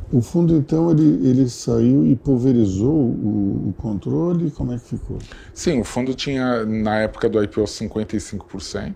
O 0.10 0.22
fundo, 0.22 0.56
então, 0.56 0.92
ele, 0.92 1.28
ele 1.28 1.50
saiu 1.50 2.06
e 2.06 2.16
pulverizou 2.16 2.94
o, 2.94 3.70
o, 3.70 3.74
controle? 3.74 4.52
Como 4.52 4.72
é 4.72 4.78
que 4.78 4.86
ficou? 4.86 5.18
Sim, 5.54 5.82
o 5.82 5.84
fundo 5.84 6.14
tinha, 6.14 6.64
na 6.64 7.00
época 7.00 7.28
do 7.28 7.44
IPO, 7.44 7.64
55% 7.64 8.94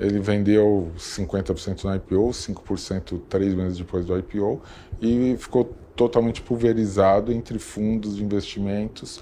ele 0.00 0.18
vendeu 0.18 0.90
50% 0.96 1.84
no 1.84 1.94
IPO, 1.94 2.30
5% 2.30 3.20
três 3.28 3.54
meses 3.54 3.76
depois 3.76 4.06
do 4.06 4.18
IPO 4.18 4.60
e 5.00 5.36
ficou 5.38 5.72
totalmente 5.94 6.40
pulverizado 6.40 7.30
entre 7.30 7.58
fundos 7.58 8.16
de 8.16 8.24
investimentos 8.24 9.20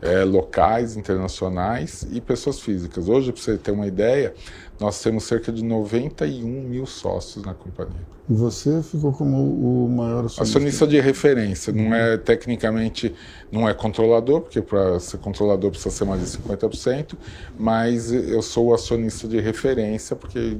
é, 0.00 0.22
locais, 0.22 0.96
internacionais 0.96 2.06
e 2.12 2.20
pessoas 2.20 2.60
físicas. 2.60 3.08
Hoje, 3.08 3.32
para 3.32 3.42
você 3.42 3.58
ter 3.58 3.72
uma 3.72 3.88
ideia, 3.88 4.32
nós 4.80 5.00
temos 5.02 5.24
cerca 5.24 5.52
de 5.52 5.62
91 5.62 6.62
mil 6.62 6.86
sócios 6.86 7.44
na 7.44 7.52
companhia. 7.52 8.00
E 8.28 8.32
você 8.32 8.82
ficou 8.82 9.12
como 9.12 9.36
o 9.36 9.88
maior 9.88 10.24
acionista? 10.24 10.42
Acionista 10.42 10.86
de 10.86 11.00
referência, 11.00 11.72
não 11.72 11.94
é 11.94 12.16
tecnicamente, 12.16 13.14
não 13.52 13.68
é 13.68 13.74
controlador, 13.74 14.40
porque 14.40 14.62
para 14.62 14.98
ser 14.98 15.18
controlador 15.18 15.70
precisa 15.70 15.90
ser 15.90 16.04
mais 16.04 16.20
de 16.20 16.38
50%, 16.38 17.14
mas 17.58 18.10
eu 18.10 18.40
sou 18.40 18.68
o 18.68 18.74
acionista 18.74 19.28
de 19.28 19.38
referência, 19.38 20.16
porque 20.16 20.56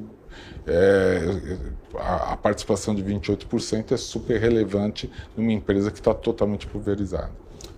é, 0.67 1.57
a, 1.97 2.33
a, 2.33 2.37
participação 2.37 2.95
de 2.95 3.03
28% 3.03 3.93
é 3.93 3.97
super 3.97 4.39
relevante 4.39 5.11
numa 5.37 5.53
empresa 5.53 5.91
que 5.91 5.99
está 5.99 6.13
totalmente 6.13 6.67
pulverizada. 6.67 7.31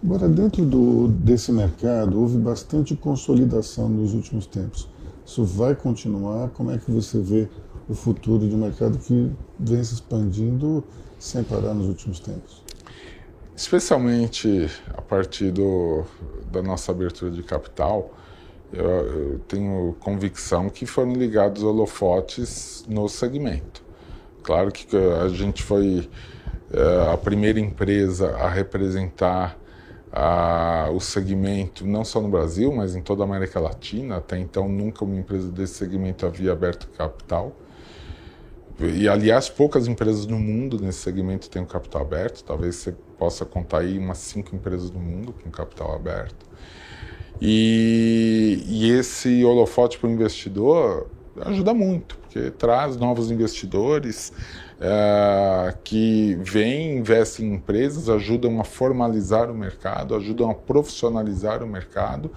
Agora, 0.03 0.29
dentro 0.29 0.65
do, 0.65 1.09
desse 1.09 1.53
mercado, 1.53 2.21
houve 2.21 2.37
bastante 2.37 2.97
consolidação 2.97 3.89
nos 3.89 4.15
últimos 4.15 4.47
tempos. 4.47 4.89
Isso 5.25 5.45
vai 5.45 5.75
continuar? 5.75 6.51
Como 6.51 6.71
é 6.71 6.79
que 6.79 6.91
você 6.91 7.19
vê 7.21 7.49
o 7.89 7.95
futuro 7.95 8.49
de 8.49 8.55
um 8.55 8.59
mercado 8.59 8.99
que 8.99 9.31
vem 9.59 9.83
se 9.83 9.95
expandindo 9.95 10.85
sem 11.19 11.43
parar 11.45 11.75
nos 11.75 11.87
últimos 11.87 12.21
tempos? 12.21 12.63
Especialmente 13.57 14.69
a 14.95 15.03
partir 15.03 15.51
do, 15.51 16.05
da 16.51 16.63
nossa 16.63 16.91
abertura 16.91 17.31
de 17.31 17.43
capital, 17.43 18.13
eu, 18.73 18.85
eu 18.85 19.39
tenho 19.41 19.95
convicção 20.01 20.69
que 20.69 20.87
foram 20.87 21.13
ligados 21.13 21.63
holofotes 21.63 22.85
no 22.89 23.09
segmento. 23.09 23.83
Claro 24.43 24.73
que 24.73 24.97
a 24.97 25.29
gente 25.29 25.63
foi 25.63 26.09
é, 26.73 27.13
a 27.13 27.17
primeira 27.17 27.61
empresa 27.61 28.35
a 28.37 28.49
representar 28.49 29.57
a, 30.13 30.91
o 30.93 31.01
segmento, 31.01 31.87
não 31.87 32.05
só 32.05 32.21
no 32.21 32.29
Brasil, 32.29 32.73
mas 32.73 32.95
em 32.95 33.01
toda 33.01 33.23
a 33.23 33.27
América 33.27 33.59
Latina. 33.59 34.17
Até 34.17 34.39
então, 34.39 34.69
nunca 34.69 35.05
uma 35.05 35.17
empresa 35.17 35.51
desse 35.51 35.75
segmento 35.75 36.27
havia 36.27 36.53
aberto 36.53 36.89
capital. 36.91 37.57
E, 38.79 39.09
aliás, 39.09 39.49
poucas 39.49 39.87
empresas 39.87 40.27
no 40.27 40.39
mundo 40.39 40.79
nesse 40.81 40.99
segmento 40.99 41.49
têm 41.49 41.63
o 41.63 41.67
capital 41.67 42.03
aberto. 42.03 42.45
Talvez 42.45 42.77
você 42.77 42.93
possa 43.19 43.45
contar 43.45 43.79
aí 43.79 43.99
umas 43.99 44.19
cinco 44.19 44.55
empresas 44.55 44.91
no 44.91 45.01
mundo 45.01 45.33
com 45.33 45.51
capital 45.51 45.95
aberto. 45.95 46.47
E, 47.41 48.63
e 48.67 48.91
esse 48.91 49.45
holofote 49.45 49.99
para 49.99 50.09
o 50.09 50.13
investidor 50.13 51.09
ajuda 51.41 51.73
muito, 51.73 52.19
porque 52.19 52.51
traz 52.51 52.97
novos 52.97 53.31
investidores, 53.31 54.33
uh, 54.83 55.77
que 55.85 56.35
vêm, 56.41 56.99
investem 56.99 57.47
em 57.47 57.55
empresas, 57.55 58.09
ajudam 58.09 58.61
a 58.61 58.65
formalizar 58.65 59.51
o 59.51 59.55
mercado, 59.55 60.15
ajudam 60.15 60.51
a 60.51 60.55
profissionalizar 60.55 61.63
o 61.63 61.67
mercado. 61.67 62.31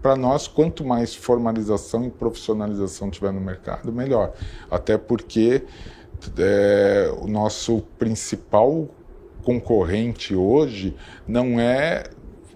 Para 0.00 0.16
nós, 0.16 0.48
quanto 0.48 0.84
mais 0.84 1.14
formalização 1.14 2.04
e 2.04 2.10
profissionalização 2.10 3.10
tiver 3.10 3.32
no 3.32 3.40
mercado, 3.40 3.92
melhor. 3.92 4.32
Até 4.70 4.98
porque 4.98 5.62
é, 6.38 7.12
o 7.20 7.28
nosso 7.28 7.82
principal 7.98 8.88
concorrente 9.44 10.34
hoje 10.34 10.96
não 11.26 11.60
é 11.60 12.04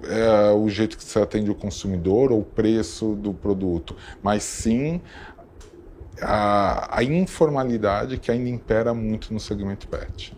é, 0.05 0.53
o 0.53 0.69
jeito 0.69 0.97
que 0.97 1.05
você 1.05 1.19
atende 1.19 1.51
o 1.51 1.55
consumidor 1.55 2.31
ou 2.31 2.41
o 2.41 2.45
preço 2.45 3.15
do 3.15 3.33
produto, 3.33 3.97
mas 4.23 4.43
sim 4.43 5.01
a, 6.21 6.99
a 6.99 7.03
informalidade 7.03 8.19
que 8.19 8.31
ainda 8.31 8.49
impera 8.49 8.95
muito 8.95 9.33
no 9.33 9.41
segmento 9.41 9.89
pet, 9.89 10.37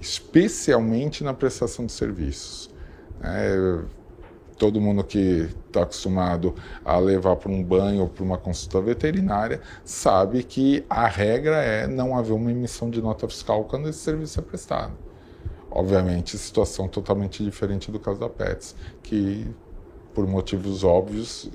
especialmente 0.00 1.24
na 1.24 1.34
prestação 1.34 1.86
de 1.86 1.92
serviços. 1.92 2.70
É, 3.22 3.82
todo 4.56 4.80
mundo 4.80 5.02
que 5.02 5.48
está 5.66 5.82
acostumado 5.82 6.54
a 6.84 6.98
levar 6.98 7.36
para 7.36 7.50
um 7.50 7.62
banho 7.62 8.02
ou 8.02 8.08
para 8.08 8.24
uma 8.24 8.38
consulta 8.38 8.80
veterinária 8.80 9.60
sabe 9.84 10.42
que 10.42 10.84
a 10.88 11.06
regra 11.06 11.56
é 11.56 11.86
não 11.86 12.16
haver 12.16 12.32
uma 12.32 12.50
emissão 12.50 12.88
de 12.90 13.00
nota 13.02 13.28
fiscal 13.28 13.64
quando 13.64 13.88
esse 13.88 13.98
serviço 13.98 14.38
é 14.38 14.42
prestado. 14.42 14.92
Obviamente, 15.70 16.38
situação 16.38 16.86
totalmente 16.86 17.42
diferente 17.42 17.90
do 17.90 17.98
caso 17.98 18.20
da 18.20 18.28
Pets, 18.28 18.76
que 19.02 19.46
por 20.14 20.26
motivos 20.26 20.84
óbvios 20.84 21.50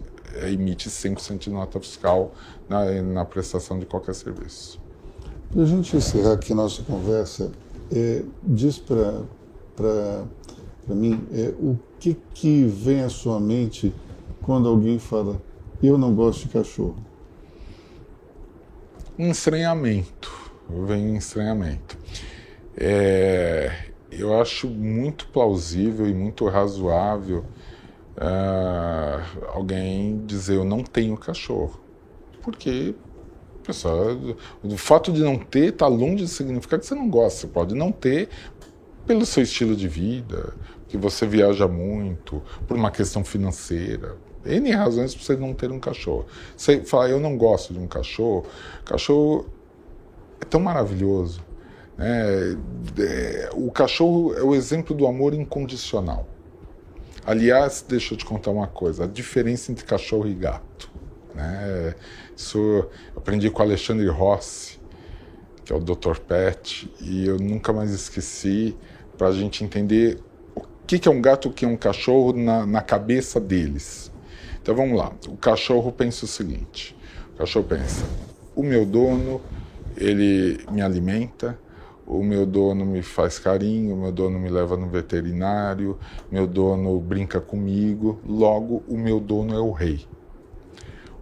emite 0.47 0.89
100% 0.89 1.39
de 1.39 1.49
nota 1.49 1.79
fiscal 1.79 2.33
na, 2.67 3.01
na, 3.01 3.25
prestação 3.25 3.79
de 3.79 3.85
qualquer 3.85 4.15
serviço. 4.15 4.79
Para 5.51 5.63
a 5.63 5.65
gente 5.65 5.95
encerrar 5.95 6.33
aqui 6.33 6.53
nossa 6.53 6.83
conversa, 6.83 7.51
é, 7.91 8.23
diz 8.43 8.77
para 8.77 9.23
mim 10.89 11.25
é, 11.33 11.53
o 11.59 11.77
que, 11.99 12.15
que 12.33 12.65
vem 12.65 13.01
à 13.01 13.09
sua 13.09 13.39
mente 13.39 13.93
quando 14.41 14.67
alguém 14.67 14.99
fala 14.99 15.41
eu 15.81 15.97
não 15.97 16.13
gosto 16.13 16.47
de 16.47 16.49
cachorro? 16.49 16.97
Um 19.17 19.31
estranhamento. 19.31 20.31
Vem 20.87 21.11
um 21.11 21.15
estranhamento. 21.15 21.97
É, 22.77 23.89
eu 24.11 24.39
acho 24.39 24.67
muito 24.67 25.27
plausível 25.27 26.07
e 26.07 26.13
muito 26.13 26.47
razoável 26.47 27.43
uh, 28.19 29.47
alguém 29.53 30.23
dizer 30.25 30.55
eu 30.55 30.65
não 30.65 30.83
tenho 30.83 31.17
cachorro. 31.17 31.79
Porque 32.41 32.93
pessoal, 33.63 34.17
o 34.63 34.77
fato 34.77 35.11
de 35.11 35.21
não 35.21 35.37
ter 35.37 35.73
está 35.73 35.87
longe 35.87 36.25
de 36.25 36.27
significar 36.27 36.79
que 36.79 36.85
você 36.85 36.95
não 36.95 37.09
gosta. 37.09 37.41
Você 37.41 37.47
pode 37.47 37.75
não 37.75 37.91
ter 37.91 38.29
pelo 39.05 39.25
seu 39.25 39.43
estilo 39.43 39.75
de 39.75 39.87
vida, 39.87 40.53
que 40.87 40.97
você 40.97 41.25
viaja 41.25 41.67
muito, 41.67 42.41
por 42.67 42.75
uma 42.75 42.91
questão 42.91 43.23
financeira. 43.23 44.17
N 44.45 44.71
razões 44.71 45.13
para 45.13 45.23
você 45.23 45.35
não 45.35 45.53
ter 45.53 45.71
um 45.71 45.79
cachorro. 45.79 46.25
Você 46.55 46.81
fala, 46.83 47.09
eu 47.09 47.19
não 47.19 47.37
gosto 47.37 47.73
de 47.73 47.79
um 47.79 47.87
cachorro. 47.87 48.45
Cachorro 48.85 49.45
é 50.41 50.45
tão 50.45 50.59
maravilhoso. 50.59 51.43
Né? 51.97 52.57
É, 52.97 53.49
o 53.53 53.69
cachorro 53.71 54.33
é 54.33 54.41
o 54.41 54.55
exemplo 54.55 54.95
do 54.95 55.05
amor 55.05 55.33
incondicional. 55.33 56.25
Aliás, 57.29 57.85
deixa 57.87 58.15
eu 58.15 58.17
te 58.17 58.25
contar 58.25 58.49
uma 58.49 58.65
coisa: 58.65 59.03
a 59.03 59.07
diferença 59.07 59.71
entre 59.71 59.85
cachorro 59.85 60.27
e 60.27 60.33
gato. 60.33 60.89
Né? 61.35 61.93
Isso 62.35 62.57
eu 62.57 62.89
aprendi 63.15 63.51
com 63.51 63.61
Alexandre 63.61 64.07
Rossi, 64.07 64.79
que 65.63 65.71
é 65.71 65.75
o 65.75 65.79
Dr. 65.79 66.17
Pet, 66.27 66.91
e 66.99 67.27
eu 67.27 67.37
nunca 67.37 67.71
mais 67.71 67.91
esqueci, 67.91 68.75
para 69.15 69.27
a 69.27 69.31
gente 69.31 69.63
entender 69.63 70.19
o 70.55 70.63
que, 70.87 71.07
é 71.07 71.11
um 71.11 71.21
gato, 71.21 71.49
o 71.49 71.53
que 71.53 71.65
é 71.65 71.67
um 71.67 71.77
cachorro 71.77 72.33
na, 72.33 72.65
na 72.65 72.81
cabeça 72.81 73.39
deles. 73.39 74.11
Então 74.59 74.73
vamos 74.73 74.97
lá. 74.97 75.13
O 75.27 75.37
cachorro 75.37 75.91
pensa 75.91 76.25
o 76.25 76.27
seguinte: 76.27 76.97
o 77.35 77.37
cachorro 77.37 77.67
pensa, 77.67 78.03
o 78.55 78.63
meu 78.63 78.87
dono, 78.87 79.39
ele 79.95 80.65
me 80.71 80.81
alimenta, 80.81 81.59
o 82.09 82.23
meu 82.23 82.43
dono 82.43 82.83
me 82.83 83.03
faz 83.03 83.37
carinho, 83.37 83.95
meu 83.95 84.11
dono 84.11 84.39
me 84.39 84.49
leva 84.49 84.75
no 84.75 84.87
veterinário, 84.87 85.95
meu 86.31 86.47
dono 86.47 86.99
brinca 86.99 87.39
comigo, 87.39 88.19
logo 88.27 88.83
o 88.87 88.97
meu 88.97 89.19
dono 89.19 89.53
é 89.53 89.59
o 89.59 89.71
rei. 89.71 90.07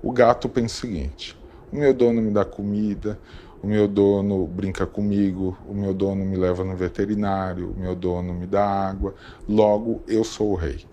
O 0.02 0.14
gato 0.14 0.48
pensa 0.48 0.76
o 0.76 0.80
seguinte: 0.80 1.38
o 1.74 1.76
meu 1.76 1.94
dono 1.94 2.22
me 2.22 2.32
dá 2.32 2.46
comida, 2.46 3.20
o 3.62 3.68
meu 3.68 3.86
dono 3.86 4.48
brinca 4.48 4.88
comigo, 4.88 5.58
o 5.68 5.74
meu 5.74 5.94
dono 5.94 6.24
me 6.24 6.38
leva 6.38 6.64
no 6.64 6.78
veterinário, 6.78 7.74
o 7.76 7.80
meu 7.80 7.94
dono 7.94 8.34
me 8.34 8.48
dá 8.48 8.66
água, 8.66 9.14
logo 9.48 10.02
eu 10.08 10.24
sou 10.24 10.52
o 10.52 10.56
rei. 10.56 10.86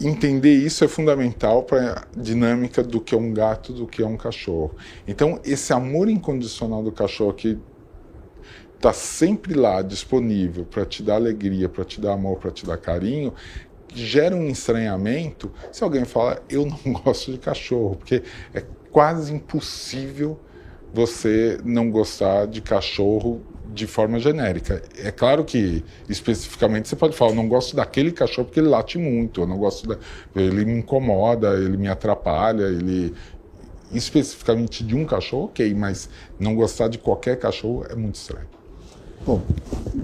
Entender 0.00 0.52
isso 0.52 0.82
é 0.82 0.88
fundamental 0.88 1.62
para 1.62 2.00
a 2.16 2.20
dinâmica 2.20 2.82
do 2.82 3.00
que 3.00 3.14
é 3.14 3.18
um 3.18 3.32
gato, 3.32 3.72
do 3.72 3.86
que 3.86 4.02
é 4.02 4.06
um 4.06 4.16
cachorro. 4.16 4.74
Então, 5.06 5.38
esse 5.44 5.72
amor 5.72 6.08
incondicional 6.08 6.82
do 6.82 6.90
cachorro 6.90 7.32
que 7.32 7.56
está 8.82 8.92
sempre 8.92 9.54
lá 9.54 9.80
disponível 9.80 10.64
para 10.64 10.84
te 10.84 11.04
dar 11.04 11.14
alegria, 11.14 11.68
para 11.68 11.84
te 11.84 12.00
dar 12.00 12.14
amor, 12.14 12.38
para 12.38 12.50
te 12.50 12.66
dar 12.66 12.76
carinho, 12.76 13.32
gera 13.94 14.34
um 14.34 14.48
estranhamento 14.48 15.52
se 15.70 15.84
alguém 15.84 16.04
fala 16.04 16.42
eu 16.50 16.66
não 16.66 16.92
gosto 17.04 17.30
de 17.30 17.38
cachorro, 17.38 17.94
porque 17.94 18.24
é 18.52 18.64
quase 18.90 19.32
impossível 19.32 20.38
você 20.92 21.58
não 21.64 21.90
gostar 21.90 22.46
de 22.46 22.60
cachorro 22.60 23.40
de 23.72 23.86
forma 23.86 24.18
genérica. 24.18 24.82
É 24.98 25.12
claro 25.12 25.44
que 25.44 25.82
especificamente 26.08 26.88
você 26.88 26.96
pode 26.96 27.16
falar, 27.16 27.30
eu 27.30 27.36
não 27.36 27.48
gosto 27.48 27.76
daquele 27.76 28.10
cachorro 28.10 28.46
porque 28.46 28.60
ele 28.60 28.68
late 28.68 28.98
muito, 28.98 29.42
eu 29.42 29.46
não 29.46 29.58
gosto 29.58 29.86
da... 29.86 29.96
ele 30.34 30.64
me 30.64 30.78
incomoda, 30.78 31.54
ele 31.54 31.76
me 31.76 31.88
atrapalha, 31.88 32.64
ele 32.64 33.14
especificamente 33.92 34.82
de 34.82 34.96
um 34.96 35.04
cachorro, 35.04 35.44
ok, 35.44 35.72
mas 35.72 36.10
não 36.38 36.54
gostar 36.56 36.88
de 36.88 36.98
qualquer 36.98 37.38
cachorro 37.38 37.86
é 37.88 37.94
muito 37.94 38.16
estranho. 38.16 38.61
Bom, 39.24 39.40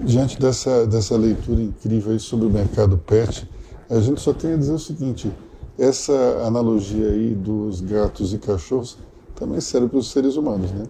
diante 0.05 0.39
dessa, 0.39 0.87
dessa 0.87 1.17
leitura 1.17 1.61
incrível 1.61 2.17
sobre 2.19 2.45
o 2.45 2.49
mercado 2.49 2.97
pet, 2.97 3.49
a 3.89 3.99
gente 3.99 4.21
só 4.21 4.33
tem 4.33 4.53
a 4.53 4.57
dizer 4.57 4.73
o 4.73 4.79
seguinte: 4.79 5.31
essa 5.77 6.13
analogia 6.45 7.09
aí 7.09 7.33
dos 7.33 7.81
gatos 7.81 8.33
e 8.33 8.37
cachorros 8.37 8.97
também 9.35 9.59
serve 9.59 9.89
para 9.89 9.97
os 9.97 10.11
seres 10.11 10.35
humanos, 10.35 10.71
né? 10.71 10.85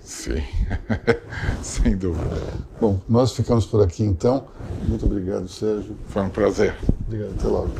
Sim, 0.00 0.42
sem 1.62 1.96
dúvida. 1.96 2.42
Bom, 2.80 2.98
nós 3.08 3.32
ficamos 3.32 3.66
por 3.66 3.82
aqui 3.82 4.02
então. 4.02 4.44
Muito 4.86 5.06
obrigado, 5.06 5.48
Sérgio. 5.48 5.96
Foi 6.06 6.22
um 6.22 6.30
prazer. 6.30 6.74
Obrigado, 7.06 7.34
até 7.38 7.46
logo. 7.46 7.70